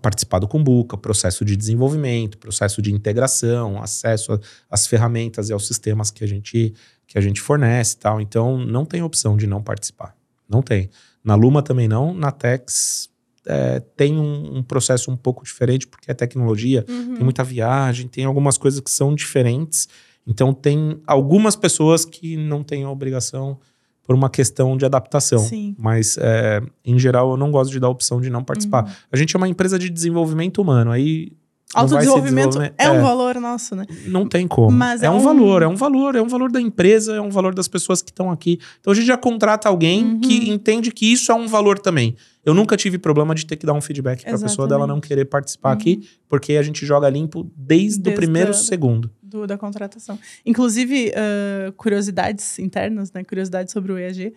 participar 0.00 0.38
do 0.38 0.46
Kumbuka, 0.46 0.96
processo 0.96 1.44
de 1.44 1.56
desenvolvimento, 1.56 2.38
processo 2.38 2.82
de 2.82 2.92
integração, 2.92 3.82
acesso 3.82 4.38
às 4.70 4.86
ferramentas 4.86 5.48
e 5.48 5.52
aos 5.52 5.66
sistemas 5.66 6.10
que 6.10 6.22
a 6.22 6.28
gente, 6.28 6.74
que 7.12 7.18
a 7.18 7.20
gente 7.20 7.42
fornece 7.42 7.94
e 7.94 7.98
tal. 7.98 8.22
Então, 8.22 8.56
não 8.56 8.86
tem 8.86 9.02
opção 9.02 9.36
de 9.36 9.46
não 9.46 9.62
participar. 9.62 10.16
Não 10.48 10.62
tem. 10.62 10.88
Na 11.22 11.34
Luma 11.34 11.60
também 11.62 11.86
não. 11.86 12.14
Na 12.14 12.30
Tex 12.30 13.10
é, 13.44 13.80
tem 13.80 14.18
um, 14.18 14.56
um 14.56 14.62
processo 14.62 15.10
um 15.10 15.16
pouco 15.16 15.44
diferente, 15.44 15.86
porque 15.86 16.10
é 16.10 16.14
tecnologia, 16.14 16.86
Uhum. 16.88 17.14
tem 17.16 17.22
muita 17.22 17.44
viagem, 17.44 18.08
tem 18.08 18.24
algumas 18.24 18.56
coisas 18.56 18.80
que 18.80 18.90
são 18.90 19.14
diferentes. 19.14 19.90
Então, 20.26 20.54
tem 20.54 21.02
algumas 21.06 21.54
pessoas 21.54 22.06
que 22.06 22.34
não 22.34 22.64
têm 22.64 22.82
a 22.84 22.90
obrigação 22.90 23.58
por 24.02 24.14
uma 24.14 24.30
questão 24.30 24.74
de 24.74 24.86
adaptação. 24.86 25.40
Sim. 25.40 25.76
Mas, 25.78 26.16
é, 26.18 26.62
em 26.82 26.98
geral, 26.98 27.32
eu 27.32 27.36
não 27.36 27.50
gosto 27.50 27.70
de 27.70 27.78
dar 27.78 27.88
a 27.88 27.90
opção 27.90 28.22
de 28.22 28.30
não 28.30 28.42
participar. 28.42 28.86
Uhum. 28.86 28.90
A 29.12 29.16
gente 29.18 29.36
é 29.36 29.38
uma 29.38 29.48
empresa 29.48 29.78
de 29.78 29.90
desenvolvimento 29.90 30.62
humano, 30.62 30.90
aí 30.90 31.30
Autodesenvolvimento 31.74 32.48
desenvolvimento- 32.50 32.74
é 32.78 32.90
um 32.90 32.96
é. 32.96 33.00
valor 33.00 33.34
nosso, 33.40 33.74
né? 33.74 33.86
não 34.06 34.28
tem 34.28 34.46
como. 34.46 34.70
Mas 34.70 35.02
é, 35.02 35.06
é 35.06 35.10
um, 35.10 35.16
um- 35.16 35.20
valor, 35.20 35.62
é 35.62 35.66
um 35.66 35.74
valor, 35.76 36.14
é 36.16 36.20
um 36.22 36.28
valor 36.28 36.50
da 36.52 36.60
empresa, 36.60 37.14
é 37.14 37.20
um 37.20 37.30
valor 37.30 37.54
das 37.54 37.66
pessoas 37.68 38.02
que 38.02 38.10
estão 38.10 38.30
aqui. 38.30 38.58
Então 38.80 38.92
a 38.92 38.96
gente 38.96 39.06
já 39.06 39.16
contrata 39.16 39.68
alguém 39.68 40.04
Uhum. 40.04 40.20
que 40.20 40.50
entende 40.50 40.90
que 40.92 41.10
isso 41.12 41.32
é 41.32 41.34
um 41.34 41.46
valor 41.48 41.78
também. 41.78 42.14
Eu 42.44 42.52
nunca 42.54 42.76
tive 42.76 42.98
problema 42.98 43.34
de 43.34 43.46
ter 43.46 43.56
que 43.56 43.64
dar 43.64 43.72
um 43.72 43.80
feedback 43.80 44.22
para 44.24 44.34
a 44.34 44.38
pessoa 44.40 44.66
dela 44.68 44.86
não 44.86 45.00
querer 45.00 45.24
participar 45.26 45.70
Uhum. 45.70 45.74
aqui, 45.74 46.08
porque 46.28 46.54
a 46.54 46.62
gente 46.62 46.84
joga 46.84 47.08
limpo 47.08 47.50
desde, 47.56 48.00
o 48.00 48.02
Desde 48.02 48.20
primeiro 48.20 48.50
a- 48.50 48.54
segundo. 48.54 49.10
do- 49.22 49.46
da 49.46 49.56
contratação. 49.56 50.18
Inclusive, 50.44 51.12
ah, 51.16 51.72
curiosidades 51.76 52.58
internas, 52.58 53.10
né? 53.12 53.24
Curiosidades 53.24 53.72
sobre 53.72 53.92
o 53.92 53.98
EAG. 53.98 54.34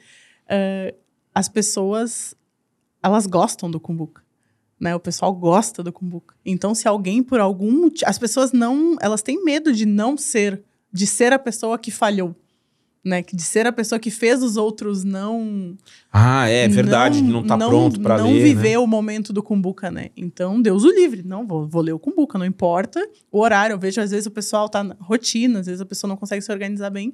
ah, 0.47 0.93
as 1.33 1.49
pessoas, 1.49 2.33
elas 3.03 3.25
gostam 3.27 3.69
do 3.69 3.79
Kumbuka. 3.79 4.23
Né? 4.85 4.93
O 4.93 4.99
pessoal 4.99 5.33
gosta 5.33 5.81
do 5.81 5.91
Kumbuka. 5.91 6.35
Então, 6.45 6.75
se 6.75 6.87
alguém, 6.87 7.23
por 7.23 7.39
algum 7.39 7.71
motivo... 7.71 8.07
As 8.07 8.19
pessoas 8.19 8.51
não... 8.51 8.95
Elas 9.01 9.23
têm 9.23 9.43
medo 9.43 9.73
de 9.73 9.83
não 9.83 10.15
ser... 10.15 10.61
De 10.93 11.07
ser 11.07 11.33
a 11.33 11.39
pessoa 11.39 11.79
que 11.79 11.89
falhou. 11.89 12.35
Né? 13.03 13.23
De 13.23 13.41
ser 13.41 13.65
a 13.65 13.71
pessoa 13.71 13.97
que 13.97 14.11
fez 14.11 14.43
os 14.43 14.57
outros 14.57 15.03
não... 15.03 15.75
Ah, 16.13 16.47
é 16.47 16.67
verdade, 16.67 17.23
não, 17.23 17.43
tá 17.43 17.57
pronto 17.57 17.99
para 17.99 18.19
não 18.19 18.31
ler. 18.31 18.43
viver 18.43 18.73
né? 18.73 18.77
o 18.77 18.85
momento 18.85 19.33
do 19.33 19.41
Kumbuka, 19.41 19.89
né? 19.89 20.11
Então, 20.15 20.61
Deus 20.61 20.83
o 20.83 20.91
livre. 20.91 21.23
Não, 21.23 21.47
vou, 21.47 21.67
vou 21.67 21.81
ler 21.81 21.93
o 21.93 21.99
Kumbuka, 21.99 22.37
não 22.37 22.45
importa 22.45 23.03
o 23.31 23.39
horário. 23.39 23.73
Eu 23.73 23.79
vejo, 23.79 23.99
às 23.99 24.11
vezes, 24.11 24.27
o 24.27 24.31
pessoal 24.31 24.69
tá 24.69 24.83
na 24.83 24.95
rotina, 24.99 25.61
às 25.61 25.65
vezes 25.65 25.81
a 25.81 25.85
pessoa 25.85 26.07
não 26.07 26.15
consegue 26.15 26.43
se 26.43 26.51
organizar 26.51 26.91
bem. 26.91 27.11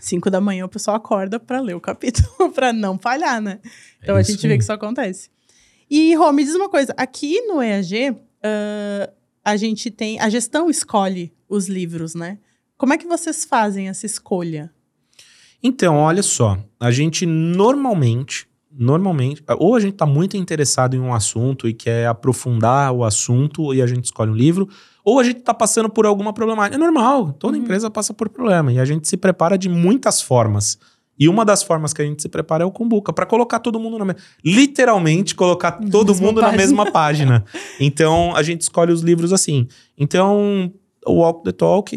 Cinco 0.00 0.30
da 0.30 0.40
manhã 0.40 0.64
o 0.64 0.70
pessoal 0.70 0.96
acorda 0.96 1.38
para 1.38 1.60
ler 1.60 1.74
o 1.74 1.80
capítulo, 1.80 2.50
para 2.54 2.72
não 2.72 2.98
falhar, 2.98 3.42
né? 3.42 3.60
Então 4.02 4.16
É 4.16 4.20
a 4.20 4.22
gente 4.22 4.48
vê 4.48 4.56
que 4.56 4.62
isso 4.62 4.72
acontece. 4.72 5.28
E, 5.94 6.14
Rô, 6.14 6.32
me 6.32 6.42
diz 6.42 6.54
uma 6.54 6.70
coisa. 6.70 6.94
Aqui 6.96 7.42
no 7.42 7.62
EAG, 7.62 8.16
ah, 8.42 9.10
a 9.44 9.56
gente 9.58 9.90
tem... 9.90 10.18
A 10.18 10.30
gestão 10.30 10.70
escolhe 10.70 11.34
os 11.46 11.68
livros, 11.68 12.14
né? 12.14 12.38
Como 12.78 12.94
é 12.94 12.96
que 12.96 13.06
vocês 13.06 13.44
fazem 13.44 13.90
essa 13.90 14.06
escolha? 14.06 14.72
Então, 15.62 15.96
olha 15.96 16.22
só, 16.22 16.58
a 16.80 16.90
gente 16.90 17.26
normalmente, 17.26 18.48
normalmente, 18.70 19.44
ou 19.58 19.76
a 19.76 19.80
gente 19.80 19.92
tá 19.92 20.06
muito 20.06 20.34
interessado 20.34 20.96
em 20.96 20.98
um 20.98 21.12
assunto 21.12 21.68
e 21.68 21.74
quer 21.74 22.06
aprofundar 22.06 22.90
o 22.92 23.04
assunto 23.04 23.74
e 23.74 23.82
a 23.82 23.86
gente 23.86 24.06
escolhe 24.06 24.30
um 24.30 24.34
livro, 24.34 24.66
ou 25.04 25.20
a 25.20 25.24
gente 25.24 25.40
tá 25.40 25.52
passando 25.52 25.90
por 25.90 26.06
alguma 26.06 26.32
problemática. 26.32 26.76
É 26.76 26.78
normal, 26.78 27.34
toda 27.34 27.54
Uhum. 27.54 27.64
empresa 27.64 27.90
passa 27.90 28.14
por 28.14 28.30
problema 28.30 28.72
e 28.72 28.78
a 28.80 28.84
gente 28.86 29.06
se 29.06 29.16
prepara 29.18 29.58
de 29.58 29.68
muitas 29.68 30.22
formas. 30.22 30.78
E 31.18 31.28
uma 31.28 31.44
das 31.44 31.62
formas 31.62 31.92
que 31.92 32.00
a 32.02 32.04
gente 32.04 32.22
se 32.22 32.28
prepara 32.28 32.64
é 32.64 32.66
o 32.66 32.70
Kumbuka, 32.70 33.12
para 33.12 33.26
colocar 33.26 33.58
todo 33.60 33.78
mundo 33.78 33.98
na 33.98 34.04
mesma. 34.06 34.20
Literalmente, 34.44 35.34
colocar 35.34 35.78
Na 35.80 35.90
todo 35.90 36.14
mundo 36.14 36.40
na 36.40 36.48
página. 36.48 36.62
mesma 36.62 36.90
página. 36.90 37.44
Então, 37.80 38.34
a 38.34 38.42
gente 38.42 38.62
escolhe 38.62 38.92
os 38.92 39.02
livros 39.02 39.32
assim. 39.32 39.66
Então, 39.98 40.72
o 41.06 41.14
Walk 41.14 41.44
the 41.44 41.52
Talk, 41.52 41.94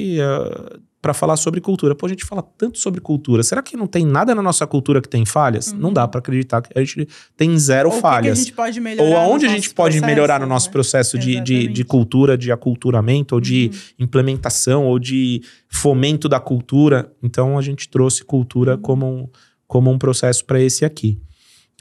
para 1.05 1.13
falar 1.13 1.37
sobre 1.37 1.61
cultura. 1.61 1.93
Pô, 1.93 2.07
a 2.07 2.09
gente 2.09 2.25
fala 2.25 2.41
tanto 2.41 2.79
sobre 2.79 2.99
cultura. 2.99 3.43
Será 3.43 3.61
que 3.61 3.77
não 3.77 3.85
tem 3.85 4.03
nada 4.03 4.33
na 4.33 4.41
nossa 4.41 4.65
cultura 4.65 4.99
que 4.99 5.07
tem 5.07 5.23
falhas? 5.23 5.71
Uhum. 5.71 5.77
Não 5.77 5.93
dá 5.93 6.07
para 6.07 6.17
acreditar 6.17 6.63
que 6.63 6.69
a 6.75 6.83
gente 6.83 7.07
tem 7.37 7.55
zero 7.59 7.89
Ou 7.89 7.93
o 7.93 7.95
que 7.97 8.01
que 8.01 8.09
falhas. 8.09 8.39
a 8.39 8.41
gente 8.41 8.53
pode 8.53 8.79
melhorar 8.81 9.07
Ou 9.07 9.15
aonde 9.15 9.45
a 9.45 9.49
gente 9.49 9.69
pode 9.71 10.01
melhorar 10.01 10.39
no 10.39 10.47
processos, 10.47 10.49
nosso 10.49 10.67
né? 10.67 10.71
processo 10.71 11.19
de, 11.19 11.39
de, 11.41 11.67
de 11.67 11.83
cultura, 11.83 12.35
de 12.35 12.51
aculturamento, 12.51 13.35
ou 13.35 13.41
de 13.41 13.69
Uhum. 13.71 14.05
implementação, 14.05 14.85
ou 14.87 14.97
de 14.97 15.43
fomento 15.69 16.27
da 16.27 16.39
cultura. 16.39 17.11
Então 17.21 17.55
a 17.55 17.61
gente 17.61 17.87
trouxe 17.87 18.23
cultura 18.23 18.73
Uhum. 18.73 18.81
como, 18.81 19.05
um, 19.05 19.27
como 19.67 19.91
um 19.91 19.99
processo 19.99 20.43
para 20.43 20.59
esse 20.59 20.83
aqui. 20.85 21.19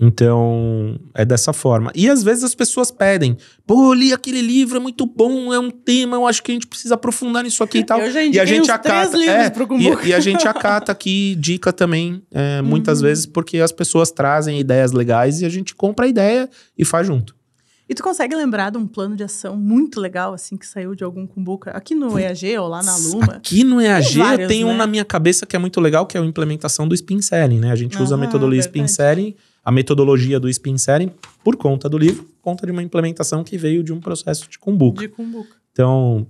Então, 0.01 0.99
é 1.15 1.25
dessa 1.25 1.53
forma. 1.53 1.93
E 1.95 2.09
às 2.09 2.23
vezes 2.23 2.43
as 2.45 2.55
pessoas 2.55 2.91
pedem: 2.91 3.37
pô, 3.67 3.91
eu 3.91 3.95
li 3.95 4.13
aquele 4.13 4.41
livro, 4.43 4.77
é 4.77 4.81
muito 4.81 5.07
bom, 5.07 5.53
é 5.53 5.59
um 5.59 5.71
tema, 5.71 6.17
eu 6.17 6.27
acho 6.27 6.43
que 6.43 6.51
a 6.51 6.55
gente 6.55 6.67
precisa 6.67 6.95
aprofundar 6.95 7.45
nisso 7.45 7.63
aqui 7.63 7.79
e 7.79 7.85
tal. 7.85 8.01
E 8.01 8.39
a 8.41 8.45
gente 8.45 8.71
acata. 8.71 9.09
três 9.09 9.15
livros 9.15 10.01
é, 10.03 10.07
e, 10.07 10.09
e 10.09 10.15
a 10.15 10.21
gente 10.21 10.47
acata 10.49 10.91
aqui 10.93 11.37
dica 11.39 11.73
também, 11.73 12.23
é, 12.33 12.61
muitas 12.61 12.99
Uhum. 13.01 13.07
vezes, 13.09 13.27
porque 13.27 13.59
as 13.59 13.73
pessoas 13.73 14.11
trazem 14.11 14.59
ideias 14.59 14.93
legais 14.93 15.41
e 15.41 15.45
a 15.47 15.49
gente 15.49 15.75
compra 15.75 16.07
a 16.07 16.09
ideia 16.09 16.49
e 16.77 16.85
faz 16.85 17.07
junto. 17.07 17.35
E 17.89 17.95
tu 17.95 18.03
consegue 18.03 18.35
lembrar 18.35 18.71
de 18.71 18.79
um 18.79 18.87
plano 18.87 19.15
de 19.15 19.23
ação 19.23 19.57
muito 19.57 20.01
legal, 20.01 20.33
assim, 20.33 20.57
que 20.57 20.67
saiu 20.67 20.95
de 20.95 21.05
algum 21.05 21.27
Kumbuka? 21.27 21.71
Aqui 21.73 21.95
no 21.95 22.19
EAG 22.19 22.57
ou 22.57 22.67
lá 22.67 22.83
na 22.83 22.97
Luma? 22.97 23.35
Aqui 23.35 23.63
no 23.63 23.79
EAG 23.79 24.09
Tem 24.15 24.19
vários, 24.23 24.41
eu 24.41 24.49
tenho 24.49 24.67
um 24.69 24.73
né? 24.73 24.79
na 24.79 24.87
minha 24.87 25.05
cabeça 25.05 25.45
que 25.45 25.55
é 25.55 25.59
muito 25.59 25.81
legal, 25.83 26.07
que 26.07 26.17
é 26.17 26.21
a 26.21 26.25
implementação 26.25 26.89
do 26.89 26.95
Spin 26.95 27.21
Selling, 27.21 27.61
né? 27.61 27.71
A 27.71 27.77
gente 27.77 28.01
usa 28.03 28.15
a 28.15 28.17
Ah, 28.17 28.21
metodologia 28.21 28.61
Spin 28.61 28.81
verdade. 28.81 28.93
Selling, 28.97 29.35
a 29.65 29.73
metodologia 29.73 30.39
do 30.39 30.49
Spin 30.49 30.77
Selling, 30.77 31.11
por 31.43 31.57
conta 31.57 31.89
do 31.89 31.97
livro, 31.97 32.25
por 32.25 32.43
conta 32.43 32.67
de 32.67 32.73
uma 32.73 32.83
implementação 32.83 33.43
que 33.43 33.57
veio 33.57 33.83
de 33.83 33.93
um 33.93 34.01
processo 34.01 34.49
de 34.49 34.59
Kumbuka. 34.59 35.01
De 35.01 35.09
Kumbuka. 35.09 35.57
Então, 35.73 36.27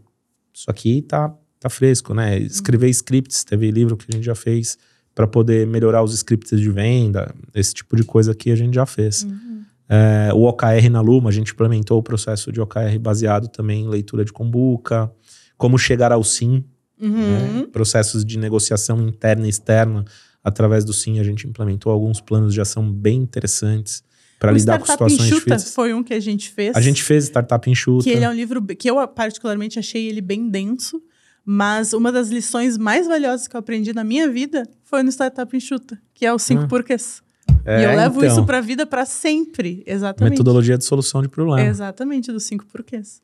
isso 0.52 0.70
aqui 0.70 1.02
tá, 1.02 1.34
tá 1.58 1.68
fresco, 1.68 2.14
né? 2.14 2.38
Escrever 2.38 2.88
scripts, 2.90 3.42
teve 3.42 3.70
livro 3.70 3.96
que 3.96 4.06
a 4.08 4.14
gente 4.14 4.24
já 4.24 4.34
fez 4.34 4.78
para 5.14 5.26
poder 5.26 5.66
melhorar 5.66 6.02
os 6.02 6.14
scripts 6.14 6.60
de 6.60 6.70
venda, 6.70 7.34
esse 7.54 7.74
tipo 7.74 7.96
de 7.96 8.04
coisa 8.04 8.34
que 8.34 8.50
a 8.50 8.56
gente 8.56 8.74
já 8.74 8.86
fez. 8.86 9.24
Uhum. 9.24 9.62
É, 9.88 10.32
o 10.32 10.42
OKR 10.44 10.88
na 10.90 11.00
Luma, 11.00 11.28
a 11.30 11.32
gente 11.32 11.52
implementou 11.52 11.98
o 11.98 12.02
processo 12.02 12.50
de 12.50 12.60
OKR 12.60 12.98
baseado 13.00 13.48
também 13.48 13.84
em 13.84 13.88
leitura 13.88 14.24
de 14.24 14.32
Kumbuka, 14.32 15.10
como 15.56 15.76
chegar 15.78 16.12
ao 16.12 16.22
sim, 16.24 16.64
Uhum. 17.00 17.10
né? 17.10 17.66
processos 17.72 18.24
de 18.24 18.38
negociação 18.38 19.00
interna 19.08 19.46
e 19.46 19.50
externa. 19.50 20.04
Através 20.44 20.84
do 20.84 20.92
sim, 20.92 21.18
a 21.18 21.24
gente 21.24 21.48
implementou 21.48 21.90
alguns 21.90 22.20
planos 22.20 22.52
de 22.52 22.60
ação 22.60 22.92
bem 22.92 23.16
interessantes 23.16 24.04
para 24.38 24.52
lidar 24.52 24.78
com 24.78 24.84
situações 24.84 25.20
Enxuta 25.26 25.54
difíceis. 25.56 25.74
foi 25.74 25.94
um 25.94 26.02
que 26.02 26.12
a 26.12 26.20
gente 26.20 26.50
fez. 26.50 26.76
A 26.76 26.80
gente 26.82 27.02
fez 27.02 27.24
Startup 27.24 27.70
Enxuta. 27.70 28.04
Que 28.04 28.10
ele 28.10 28.24
é 28.24 28.28
um 28.28 28.34
livro 28.34 28.62
que 28.62 28.90
eu 28.90 29.08
particularmente 29.08 29.78
achei 29.78 30.06
ele 30.06 30.20
bem 30.20 30.48
denso, 30.48 31.02
Mas 31.46 31.92
uma 31.92 32.10
das 32.10 32.28
lições 32.30 32.78
mais 32.78 33.06
valiosas 33.06 33.46
que 33.46 33.54
eu 33.54 33.60
aprendi 33.60 33.92
na 33.92 34.02
minha 34.02 34.30
vida 34.30 34.66
foi 34.82 35.02
no 35.02 35.10
Startup 35.10 35.54
Enxuta, 35.54 35.98
que 36.14 36.24
é 36.24 36.32
os 36.32 36.42
cinco 36.42 36.62
Ah. 36.62 36.68
porquês. 36.68 37.22
É, 37.66 37.82
e 37.82 37.84
eu 37.84 37.90
levo 37.96 38.24
então, 38.24 38.32
isso 38.34 38.46
pra 38.46 38.62
vida 38.62 38.86
pra 38.86 39.04
sempre. 39.04 39.82
Exatamente. 39.86 40.32
Metodologia 40.32 40.78
de 40.78 40.84
solução 40.86 41.20
de 41.20 41.28
problema. 41.28 41.62
Exatamente, 41.68 42.32
dos 42.32 42.44
cinco 42.44 42.64
porquês. 42.66 43.20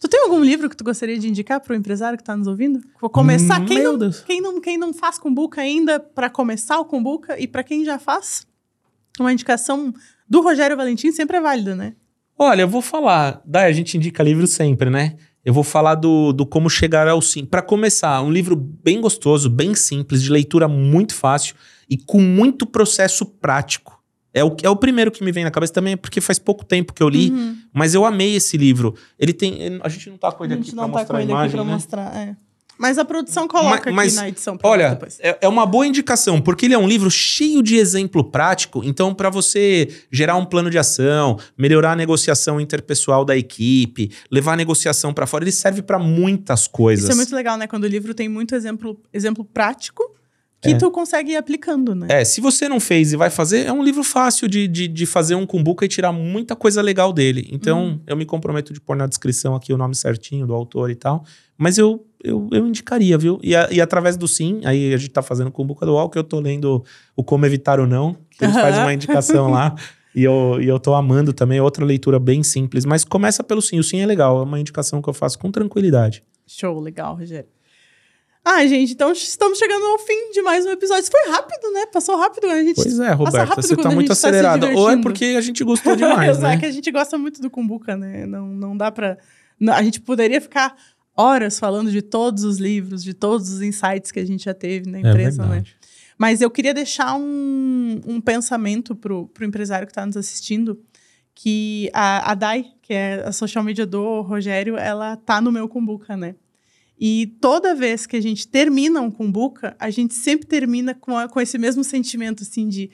Tu 0.00 0.08
tem 0.08 0.22
algum 0.22 0.42
livro 0.42 0.70
que 0.70 0.76
tu 0.76 0.82
gostaria 0.82 1.18
de 1.18 1.28
indicar 1.28 1.60
para 1.60 1.74
o 1.74 1.76
empresário 1.76 2.16
que 2.16 2.22
está 2.22 2.34
nos 2.34 2.46
ouvindo? 2.46 2.80
Vou 2.98 3.10
começar. 3.10 3.60
Hum, 3.60 3.66
quem, 3.66 3.82
não, 3.82 3.98
Deus. 3.98 4.20
quem, 4.20 4.40
não, 4.40 4.58
quem 4.58 4.78
não 4.78 4.94
faz 4.94 5.18
cumbuca 5.18 5.60
ainda, 5.60 6.00
para 6.00 6.30
começar 6.30 6.78
o 6.80 6.86
cumbuca, 6.86 7.38
e 7.38 7.46
para 7.46 7.62
quem 7.62 7.84
já 7.84 7.98
faz, 7.98 8.46
uma 9.18 9.30
indicação 9.30 9.92
do 10.26 10.40
Rogério 10.40 10.74
Valentim 10.74 11.12
sempre 11.12 11.36
é 11.36 11.40
válida, 11.40 11.76
né? 11.76 11.94
Olha, 12.38 12.62
eu 12.62 12.68
vou 12.68 12.80
falar. 12.80 13.42
Daí 13.44 13.66
a 13.66 13.72
gente 13.72 13.98
indica 13.98 14.22
livro 14.22 14.46
sempre, 14.46 14.88
né? 14.88 15.18
Eu 15.44 15.52
vou 15.52 15.62
falar 15.62 15.96
do, 15.96 16.32
do 16.32 16.46
como 16.46 16.70
chegar 16.70 17.06
ao 17.06 17.20
sim. 17.20 17.44
Para 17.44 17.60
começar, 17.60 18.22
um 18.22 18.30
livro 18.30 18.56
bem 18.56 19.02
gostoso, 19.02 19.50
bem 19.50 19.74
simples, 19.74 20.22
de 20.22 20.30
leitura 20.30 20.66
muito 20.66 21.14
fácil 21.14 21.54
e 21.88 21.98
com 21.98 22.20
muito 22.20 22.64
processo 22.64 23.26
prático. 23.26 23.99
É 24.32 24.44
o, 24.44 24.56
é 24.62 24.70
o 24.70 24.76
primeiro 24.76 25.10
que 25.10 25.24
me 25.24 25.32
vem 25.32 25.42
na 25.44 25.50
cabeça 25.50 25.72
também, 25.72 25.96
porque 25.96 26.20
faz 26.20 26.38
pouco 26.38 26.64
tempo 26.64 26.92
que 26.92 27.02
eu 27.02 27.08
li, 27.08 27.30
Uhum. 27.30 27.56
mas 27.72 27.94
eu 27.94 28.04
amei 28.04 28.36
esse 28.36 28.56
livro. 28.56 28.94
Ele 29.18 29.32
tem. 29.32 29.80
A 29.82 29.88
gente 29.88 30.08
não 30.10 30.16
tá 30.16 30.30
com 30.30 30.44
A 30.44 30.46
ele 30.46 30.54
gente 30.56 30.68
aqui 30.68 30.76
não 30.76 30.84
pra 30.90 31.00
tá 31.00 31.06
com 31.06 31.12
mostrar 31.14 31.18
a 31.18 31.22
ele 31.22 31.30
imagem, 31.32 31.56
né? 31.56 31.62
mostrar. 31.72 32.16
é. 32.16 32.36
Mas 32.78 32.96
a 32.96 33.04
produção 33.04 33.46
coloca 33.46 33.90
Ma- 33.90 33.96
mas, 33.96 34.14
aqui 34.14 34.22
na 34.22 34.28
edição. 34.30 34.58
Olha, 34.62 34.98
é, 35.18 35.38
é 35.42 35.48
uma 35.48 35.66
boa 35.66 35.86
indicação, 35.86 36.40
porque 36.40 36.64
ele 36.64 36.72
é 36.72 36.78
um 36.78 36.88
livro 36.88 37.10
cheio 37.10 37.62
de 37.62 37.76
exemplo 37.76 38.24
prático. 38.24 38.80
Então, 38.82 39.12
para 39.12 39.28
você 39.28 39.86
gerar 40.10 40.36
um 40.36 40.46
plano 40.46 40.70
de 40.70 40.78
ação, 40.78 41.38
melhorar 41.58 41.92
a 41.92 41.96
negociação 41.96 42.58
interpessoal 42.58 43.22
da 43.22 43.36
equipe, 43.36 44.10
levar 44.30 44.54
a 44.54 44.56
negociação 44.56 45.12
para 45.12 45.26
fora, 45.26 45.44
ele 45.44 45.52
serve 45.52 45.82
para 45.82 45.98
muitas 45.98 46.66
coisas. 46.66 47.04
Isso 47.04 47.12
é 47.12 47.16
muito 47.16 47.34
legal, 47.36 47.58
né? 47.58 47.66
Quando 47.66 47.84
o 47.84 47.86
livro 47.86 48.14
tem 48.14 48.30
muito 48.30 48.54
exemplo, 48.54 48.98
exemplo 49.12 49.44
prático 49.44 50.02
que 50.60 50.70
É. 50.70 50.76
tu 50.76 50.90
consegue 50.90 51.32
ir 51.32 51.36
aplicando, 51.36 51.94
né? 51.94 52.06
É, 52.10 52.24
se 52.24 52.40
você 52.40 52.68
não 52.68 52.78
fez 52.78 53.12
e 53.12 53.16
vai 53.16 53.30
fazer, 53.30 53.66
é 53.66 53.72
um 53.72 53.82
livro 53.82 54.02
fácil 54.04 54.46
de, 54.46 54.68
de, 54.68 54.86
de 54.88 55.06
fazer 55.06 55.34
um 55.34 55.46
cumbuca 55.46 55.84
e 55.84 55.88
tirar 55.88 56.12
muita 56.12 56.54
coisa 56.54 56.82
legal 56.82 57.12
dele. 57.12 57.48
Então, 57.50 57.84
Uhum. 57.84 58.00
eu 58.06 58.16
me 58.16 58.24
comprometo 58.26 58.72
de 58.72 58.80
pôr 58.80 58.94
na 58.96 59.06
descrição 59.06 59.54
aqui 59.54 59.72
o 59.72 59.78
nome 59.78 59.94
certinho 59.94 60.46
do 60.46 60.52
autor 60.54 60.90
e 60.90 60.94
tal. 60.94 61.24
Mas 61.56 61.78
eu, 61.78 62.04
eu, 62.22 62.48
eu 62.52 62.66
indicaria, 62.66 63.16
viu? 63.16 63.38
E, 63.42 63.54
a- 63.56 63.68
e 63.70 63.80
através 63.80 64.16
do 64.16 64.28
sim, 64.28 64.60
aí 64.64 64.92
a 64.92 64.96
gente 64.96 65.10
tá 65.10 65.22
fazendo 65.22 65.50
cumbuca 65.50 65.84
do 65.86 65.92
UOL, 65.92 66.08
que 66.10 66.18
eu 66.18 66.24
tô 66.24 66.40
lendo 66.40 66.84
o 67.16 67.24
Como 67.24 67.44
Evitar 67.46 67.80
ou 67.80 67.86
Não, 67.86 68.14
que 68.30 68.44
ele 68.44 68.52
faz 68.52 68.76
uma 68.78 68.92
indicação 68.92 69.50
lá. 69.50 69.74
E 70.12 70.24
eu, 70.24 70.58
e 70.60 70.66
eu 70.66 70.80
tô 70.80 70.92
amando 70.92 71.32
também, 71.32 71.58
é 71.58 71.62
outra 71.62 71.84
leitura 71.84 72.18
bem 72.18 72.42
simples. 72.42 72.84
Mas 72.84 73.04
começa 73.04 73.44
pelo 73.44 73.62
sim, 73.62 73.78
o 73.78 73.84
sim 73.84 74.00
é 74.00 74.06
legal, 74.06 74.40
é 74.40 74.42
uma 74.42 74.58
indicação 74.58 75.00
que 75.00 75.08
eu 75.08 75.14
faço 75.14 75.38
com 75.38 75.52
tranquilidade. 75.52 76.24
Show, 76.48 76.80
legal, 76.80 77.14
Rogério. 77.14 77.48
Ah, 78.52 78.66
gente, 78.66 78.94
então 78.94 79.12
estamos 79.12 79.58
chegando 79.58 79.86
ao 79.86 79.98
fim 80.00 80.32
de 80.32 80.42
mais 80.42 80.66
um 80.66 80.70
episódio. 80.70 81.02
Isso 81.02 81.10
foi 81.12 81.32
rápido, 81.32 81.70
né? 81.72 81.86
Passou 81.86 82.16
rápido, 82.16 82.48
né? 82.48 82.54
A 82.54 82.64
gente 82.64 82.74
Pois 82.74 82.98
é, 82.98 83.12
Roberta, 83.12 83.44
rápido 83.44 83.64
você 83.64 83.76
quando 83.76 83.82
tá 83.84 83.88
a 83.90 83.94
muito 83.94 84.08
tá 84.08 84.12
acelerada. 84.12 84.74
Ou 84.74 84.90
é 84.90 85.00
porque 85.00 85.24
a 85.36 85.40
gente 85.40 85.62
gostou 85.62 85.94
demais, 85.96 86.40
né? 86.40 86.56
que 86.56 86.66
a 86.66 86.72
gente 86.72 86.90
gosta 86.90 87.16
muito 87.16 87.40
do 87.40 87.48
Kumbuka, 87.48 87.96
né? 87.96 88.26
Não, 88.26 88.48
não 88.48 88.76
dá 88.76 88.90
pra. 88.90 89.16
não, 89.58 89.72
a 89.72 89.82
gente 89.84 90.00
poderia 90.00 90.40
ficar 90.40 90.74
horas 91.16 91.60
falando 91.60 91.92
de 91.92 92.02
todos 92.02 92.42
os 92.42 92.58
livros, 92.58 93.04
de 93.04 93.14
todos 93.14 93.50
os 93.52 93.62
insights 93.62 94.10
que 94.10 94.18
a 94.18 94.26
gente 94.26 94.44
já 94.44 94.54
teve 94.54 94.90
na 94.90 94.98
É 94.98 95.00
empresa, 95.00 95.42
né? 95.44 95.48
verdade. 95.48 95.76
Mas 96.18 96.40
eu 96.40 96.50
queria 96.50 96.74
deixar 96.74 97.14
um, 97.14 98.00
um 98.04 98.20
pensamento 98.20 98.96
pro, 98.96 99.28
pro 99.28 99.44
empresário 99.44 99.86
que 99.86 99.92
está 99.92 100.04
nos 100.04 100.16
assistindo, 100.16 100.76
que 101.36 101.88
a, 101.94 102.32
a 102.32 102.34
Dai, 102.34 102.66
que 102.82 102.92
é 102.92 103.22
a 103.24 103.30
social 103.30 103.62
media 103.62 103.86
do 103.86 104.22
Rogério, 104.22 104.76
ela 104.76 105.16
tá 105.16 105.40
no 105.40 105.52
meu 105.52 105.68
Kumbuka, 105.68 106.16
né? 106.16 106.34
E 107.02 107.34
toda 107.40 107.74
vez 107.74 108.04
que 108.06 108.14
a 108.16 108.20
gente 108.20 108.46
termina 108.46 109.00
um 109.00 109.10
Kumbuka, 109.10 109.74
a 109.78 109.88
gente 109.88 110.12
sempre 110.14 110.46
termina 110.46 110.94
com, 110.94 111.16
a- 111.16 111.28
com 111.28 111.40
esse 111.40 111.56
mesmo 111.56 111.82
sentimento, 111.82 112.42
assim, 112.42 112.68
de 112.68 112.90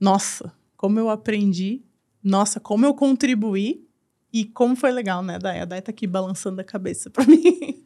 nossa, 0.00 0.50
como 0.76 0.98
eu 0.98 1.10
aprendi, 1.10 1.82
nossa, 2.24 2.58
como 2.58 2.86
eu 2.86 2.94
contribuí 2.94 3.84
e 4.32 4.46
como 4.46 4.74
foi 4.74 4.90
legal, 4.90 5.22
né, 5.22 5.38
Dai? 5.38 5.60
A 5.60 5.64
Dai 5.66 5.82
tá 5.82 5.90
aqui 5.90 6.06
balançando 6.06 6.60
a 6.60 6.64
cabeça 6.64 7.10
para 7.10 7.24
mim. 7.28 7.84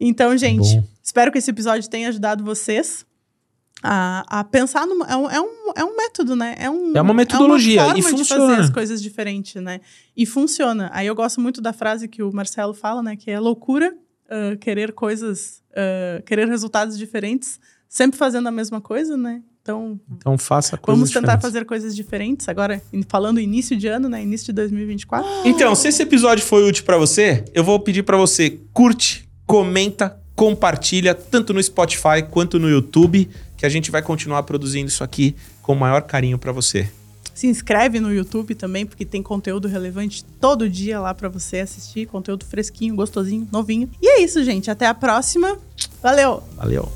então, 0.00 0.36
gente, 0.36 0.76
Bom. 0.80 0.84
espero 1.02 1.30
que 1.30 1.38
esse 1.38 1.50
episódio 1.50 1.88
tenha 1.88 2.08
ajudado 2.08 2.42
vocês 2.44 3.06
a, 3.80 4.40
a 4.40 4.42
pensar 4.42 4.84
numa. 4.84 5.06
É 5.06 5.14
um, 5.16 5.30
é, 5.30 5.40
um, 5.40 5.72
é 5.76 5.84
um 5.84 5.96
método, 5.96 6.34
né? 6.34 6.56
É, 6.58 6.68
um, 6.68 6.96
É 6.96 7.00
uma 7.00 7.14
metodologia, 7.14 7.80
é 7.82 7.84
uma 7.84 7.98
e 7.98 8.02
forma 8.02 8.16
de 8.16 8.24
funciona. 8.24 8.46
fazer 8.48 8.60
as 8.62 8.70
coisas 8.70 9.00
diferentes, 9.00 9.62
né? 9.62 9.80
E 10.16 10.26
funciona. 10.26 10.90
Aí 10.92 11.06
eu 11.06 11.14
gosto 11.14 11.40
muito 11.40 11.60
da 11.60 11.72
frase 11.72 12.08
que 12.08 12.20
o 12.20 12.32
Marcelo 12.32 12.74
fala, 12.74 13.00
né? 13.00 13.14
Que 13.14 13.30
é 13.30 13.38
loucura 13.38 13.96
ah, 14.28 14.56
querer 14.60 14.92
coisas, 14.92 15.62
ah, 15.74 16.22
querer 16.26 16.46
resultados 16.48 16.96
diferentes, 16.98 17.58
sempre 17.88 18.18
fazendo 18.18 18.48
a 18.48 18.52
mesma 18.52 18.80
coisa, 18.80 19.16
né? 19.16 19.42
Então, 19.62 20.00
Então 20.16 20.38
faça 20.38 20.78
coisas 20.78 20.98
vamos 20.98 21.10
tentar 21.10 21.20
diferentes. 21.36 21.42
fazer 21.42 21.64
coisas 21.66 21.94
diferentes. 21.94 22.48
Agora, 22.48 22.80
falando 23.08 23.38
início 23.38 23.76
de 23.76 23.86
ano, 23.86 24.08
né? 24.08 24.22
Início 24.22 24.46
de 24.46 24.52
2024. 24.52 25.28
Então, 25.44 25.74
se 25.74 25.88
esse 25.88 26.02
episódio 26.02 26.42
foi 26.44 26.66
útil 26.66 26.84
pra 26.84 26.96
você, 26.96 27.44
eu 27.52 27.62
vou 27.62 27.78
pedir 27.78 28.02
pra 28.02 28.16
você 28.16 28.58
curte, 28.72 29.28
comenta, 29.46 30.18
compartilha 30.34 31.14
tanto 31.14 31.52
no 31.52 31.62
Spotify 31.62 32.22
quanto 32.30 32.58
no 32.58 32.68
YouTube, 32.68 33.28
que 33.58 33.66
a 33.66 33.68
gente 33.68 33.90
vai 33.90 34.00
continuar 34.00 34.42
produzindo 34.44 34.88
isso 34.88 35.04
aqui 35.04 35.34
com 35.60 35.72
o 35.72 35.76
maior 35.76 36.00
carinho 36.02 36.38
pra 36.38 36.50
você. 36.52 36.88
Se 37.38 37.46
inscreve 37.46 38.00
no 38.00 38.12
YouTube 38.12 38.52
também, 38.56 38.84
porque 38.84 39.04
tem 39.04 39.22
conteúdo 39.22 39.68
relevante 39.68 40.24
todo 40.40 40.68
dia 40.68 40.98
lá 40.98 41.14
pra 41.14 41.28
você 41.28 41.60
assistir. 41.60 42.04
Conteúdo 42.04 42.44
fresquinho, 42.44 42.96
gostosinho, 42.96 43.46
novinho. 43.52 43.88
E 44.02 44.08
é 44.08 44.22
isso, 44.22 44.42
gente. 44.42 44.72
Até 44.72 44.86
a 44.86 44.92
próxima. 44.92 45.56
Valeu! 46.02 46.42
Valeu. 46.56 46.90